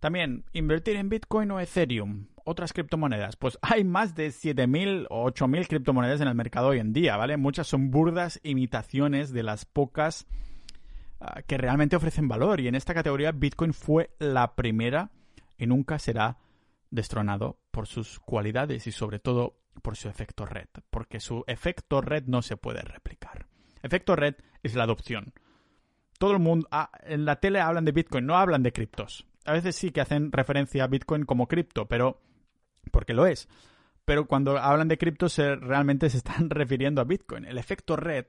También, 0.00 0.44
invertir 0.52 0.96
en 0.96 1.08
Bitcoin 1.08 1.50
o 1.50 1.60
Ethereum, 1.60 2.26
otras 2.44 2.72
criptomonedas. 2.72 3.36
Pues 3.36 3.58
hay 3.62 3.84
más 3.84 4.14
de 4.14 4.28
7.000 4.28 5.06
o 5.10 5.26
8.000 5.26 5.66
criptomonedas 5.66 6.20
en 6.20 6.28
el 6.28 6.34
mercado 6.34 6.68
hoy 6.68 6.78
en 6.78 6.92
día, 6.92 7.16
¿vale? 7.16 7.36
Muchas 7.36 7.66
son 7.66 7.90
burdas 7.90 8.40
imitaciones 8.42 9.32
de 9.32 9.42
las 9.42 9.64
pocas 9.64 10.26
ah, 11.20 11.42
que 11.42 11.58
realmente 11.58 11.96
ofrecen 11.96 12.28
valor. 12.28 12.60
Y 12.60 12.68
en 12.68 12.74
esta 12.74 12.94
categoría 12.94 13.32
Bitcoin 13.32 13.74
fue 13.74 14.10
la 14.18 14.54
primera 14.54 15.10
y 15.58 15.66
nunca 15.66 15.98
será 15.98 16.38
destronado 16.90 17.58
por 17.70 17.86
sus 17.86 18.18
cualidades 18.18 18.86
y 18.86 18.92
sobre 18.92 19.18
todo 19.18 19.56
por 19.80 19.96
su 19.96 20.08
efecto 20.08 20.46
red. 20.46 20.68
Porque 20.90 21.20
su 21.20 21.44
efecto 21.46 22.00
red 22.00 22.24
no 22.26 22.42
se 22.42 22.56
puede 22.56 22.82
replicar. 22.82 23.46
Efecto 23.82 24.16
red 24.16 24.34
es 24.62 24.74
la 24.74 24.84
adopción 24.84 25.32
todo 26.18 26.32
el 26.32 26.40
mundo, 26.40 26.68
ah, 26.70 26.90
en 27.04 27.24
la 27.24 27.36
tele 27.36 27.60
hablan 27.60 27.84
de 27.84 27.92
Bitcoin, 27.92 28.26
no 28.26 28.36
hablan 28.36 28.62
de 28.62 28.72
criptos. 28.72 29.24
A 29.44 29.52
veces 29.52 29.76
sí 29.76 29.90
que 29.92 30.00
hacen 30.00 30.30
referencia 30.30 30.84
a 30.84 30.88
Bitcoin 30.88 31.24
como 31.24 31.46
cripto, 31.46 31.86
pero 31.86 32.20
porque 32.90 33.14
lo 33.14 33.26
es. 33.26 33.48
Pero 34.04 34.26
cuando 34.26 34.58
hablan 34.58 34.88
de 34.88 34.98
criptos 34.98 35.38
realmente 35.38 36.10
se 36.10 36.18
están 36.18 36.50
refiriendo 36.50 37.00
a 37.00 37.04
Bitcoin. 37.04 37.44
El 37.44 37.56
efecto 37.56 37.96
red, 37.96 38.26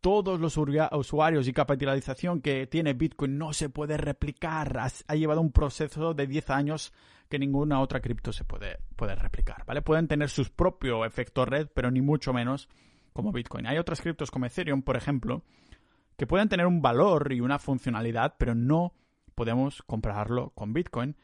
todos 0.00 0.40
los 0.40 0.56
usuarios 0.56 1.46
y 1.46 1.52
capitalización 1.52 2.40
que 2.40 2.66
tiene 2.66 2.92
Bitcoin 2.94 3.38
no 3.38 3.52
se 3.52 3.70
puede 3.70 3.96
replicar. 3.96 4.78
Ha, 4.78 5.14
llevado 5.14 5.40
un 5.40 5.52
proceso 5.52 6.12
de 6.12 6.26
10 6.26 6.50
años 6.50 6.92
que 7.32 7.38
ninguna 7.38 7.80
otra 7.80 8.02
cripto 8.02 8.30
se 8.30 8.44
puede, 8.44 8.76
replicar. 8.98 9.64
¿vale? 9.64 9.80
Pueden 9.80 10.06
tener 10.06 10.28
sus 10.28 10.50
propios 10.50 11.06
efectos 11.06 11.48
red, 11.48 11.66
pero 11.72 11.90
ni 11.90 12.02
mucho 12.02 12.34
menos 12.34 12.68
como 13.14 13.32
Bitcoin. 13.32 13.66
Hay 13.66 13.78
otras 13.78 14.02
criptos 14.02 14.30
como 14.30 14.44
Ethereum, 14.44 14.82
por 14.82 14.98
ejemplo, 14.98 15.42
que 16.18 16.26
pueden 16.26 16.50
tener 16.50 16.66
un 16.66 16.82
valor 16.82 17.32
y 17.32 17.40
una 17.40 17.58
funcionalidad, 17.58 18.34
pero 18.36 18.54
no 18.54 18.92
podemos 19.34 19.80
compararlo 19.80 20.50
con 20.50 20.74
Bitcoin. 20.74 21.16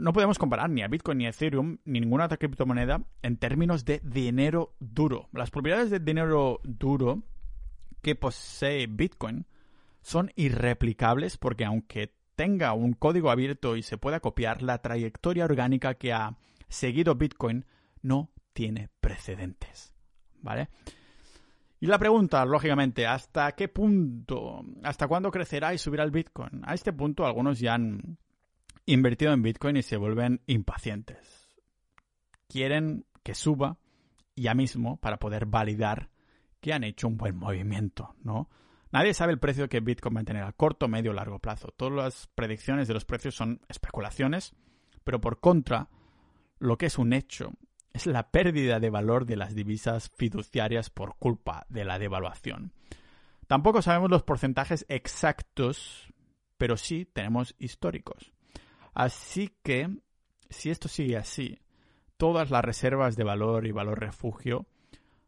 No 0.00 0.14
podemos 0.14 0.38
comparar 0.38 0.70
ni 0.70 0.80
a 0.80 0.88
Bitcoin 0.88 1.18
ni 1.18 1.26
a 1.26 1.28
Ethereum 1.28 1.76
ni 1.84 2.00
ninguna 2.00 2.24
otra 2.24 2.38
criptomoneda 2.38 3.04
en 3.20 3.36
términos 3.36 3.84
de 3.84 4.00
dinero 4.02 4.74
duro. 4.80 5.28
Las 5.34 5.50
propiedades 5.50 5.90
de 5.90 5.98
dinero 5.98 6.62
duro 6.64 7.22
que 8.00 8.14
posee 8.14 8.86
Bitcoin 8.86 9.44
son 10.00 10.32
irreplicables 10.36 11.36
porque 11.36 11.66
aunque 11.66 12.14
tenga 12.34 12.72
un 12.72 12.92
código 12.92 13.30
abierto 13.30 13.76
y 13.76 13.82
se 13.82 13.98
pueda 13.98 14.20
copiar, 14.20 14.62
la 14.62 14.78
trayectoria 14.78 15.44
orgánica 15.44 15.94
que 15.94 16.12
ha 16.12 16.36
seguido 16.68 17.14
Bitcoin 17.14 17.64
no 18.02 18.30
tiene 18.52 18.88
precedentes. 19.00 19.92
¿Vale? 20.40 20.68
Y 21.80 21.86
la 21.86 21.98
pregunta, 21.98 22.44
lógicamente, 22.44 23.06
¿hasta 23.06 23.52
qué 23.52 23.68
punto, 23.68 24.64
hasta 24.82 25.06
cuándo 25.06 25.30
crecerá 25.30 25.74
y 25.74 25.78
subirá 25.78 26.04
el 26.04 26.10
Bitcoin? 26.10 26.62
A 26.64 26.74
este 26.74 26.92
punto 26.92 27.26
algunos 27.26 27.58
ya 27.58 27.74
han 27.74 28.18
invertido 28.86 29.32
en 29.32 29.42
Bitcoin 29.42 29.76
y 29.76 29.82
se 29.82 29.96
vuelven 29.96 30.40
impacientes. 30.46 31.48
Quieren 32.48 33.06
que 33.22 33.34
suba 33.34 33.78
ya 34.36 34.54
mismo 34.54 34.96
para 34.98 35.18
poder 35.18 35.46
validar 35.46 36.10
que 36.60 36.72
han 36.72 36.84
hecho 36.84 37.08
un 37.08 37.16
buen 37.16 37.36
movimiento, 37.36 38.14
¿no? 38.22 38.48
Nadie 38.94 39.12
sabe 39.12 39.32
el 39.32 39.40
precio 39.40 39.68
que 39.68 39.80
Bitcoin 39.80 40.14
va 40.14 40.20
a 40.20 40.24
tener 40.24 40.44
a 40.44 40.52
corto, 40.52 40.86
medio 40.86 41.10
o 41.10 41.14
largo 41.14 41.40
plazo. 41.40 41.74
Todas 41.76 41.94
las 41.94 42.26
predicciones 42.28 42.86
de 42.86 42.94
los 42.94 43.04
precios 43.04 43.34
son 43.34 43.60
especulaciones, 43.68 44.54
pero 45.02 45.20
por 45.20 45.40
contra, 45.40 45.88
lo 46.60 46.78
que 46.78 46.86
es 46.86 46.96
un 46.96 47.12
hecho 47.12 47.54
es 47.92 48.06
la 48.06 48.30
pérdida 48.30 48.78
de 48.78 48.90
valor 48.90 49.26
de 49.26 49.34
las 49.34 49.56
divisas 49.56 50.12
fiduciarias 50.14 50.90
por 50.90 51.16
culpa 51.16 51.66
de 51.68 51.84
la 51.84 51.98
devaluación. 51.98 52.72
Tampoco 53.48 53.82
sabemos 53.82 54.12
los 54.12 54.22
porcentajes 54.22 54.86
exactos, 54.88 56.06
pero 56.56 56.76
sí 56.76 57.04
tenemos 57.04 57.56
históricos. 57.58 58.32
Así 58.92 59.56
que, 59.64 59.90
si 60.50 60.70
esto 60.70 60.86
sigue 60.86 61.16
así, 61.16 61.58
todas 62.16 62.52
las 62.52 62.64
reservas 62.64 63.16
de 63.16 63.24
valor 63.24 63.66
y 63.66 63.72
valor 63.72 63.98
refugio 63.98 64.68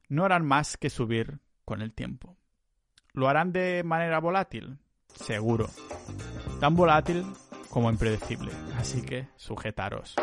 no 0.08 0.24
harán 0.24 0.46
más 0.46 0.76
que 0.76 0.88
subir 0.88 1.40
con 1.64 1.82
el 1.82 1.92
tiempo. 1.92 2.36
¿Lo 3.16 3.28
harán 3.30 3.50
de 3.50 3.82
manera 3.82 4.20
volátil? 4.20 4.78
Seguro. 5.14 5.70
Tan 6.60 6.76
volátil 6.76 7.24
como 7.70 7.88
impredecible. 7.90 8.52
Así 8.78 9.00
que 9.00 9.26
sujetaros. 9.36 10.14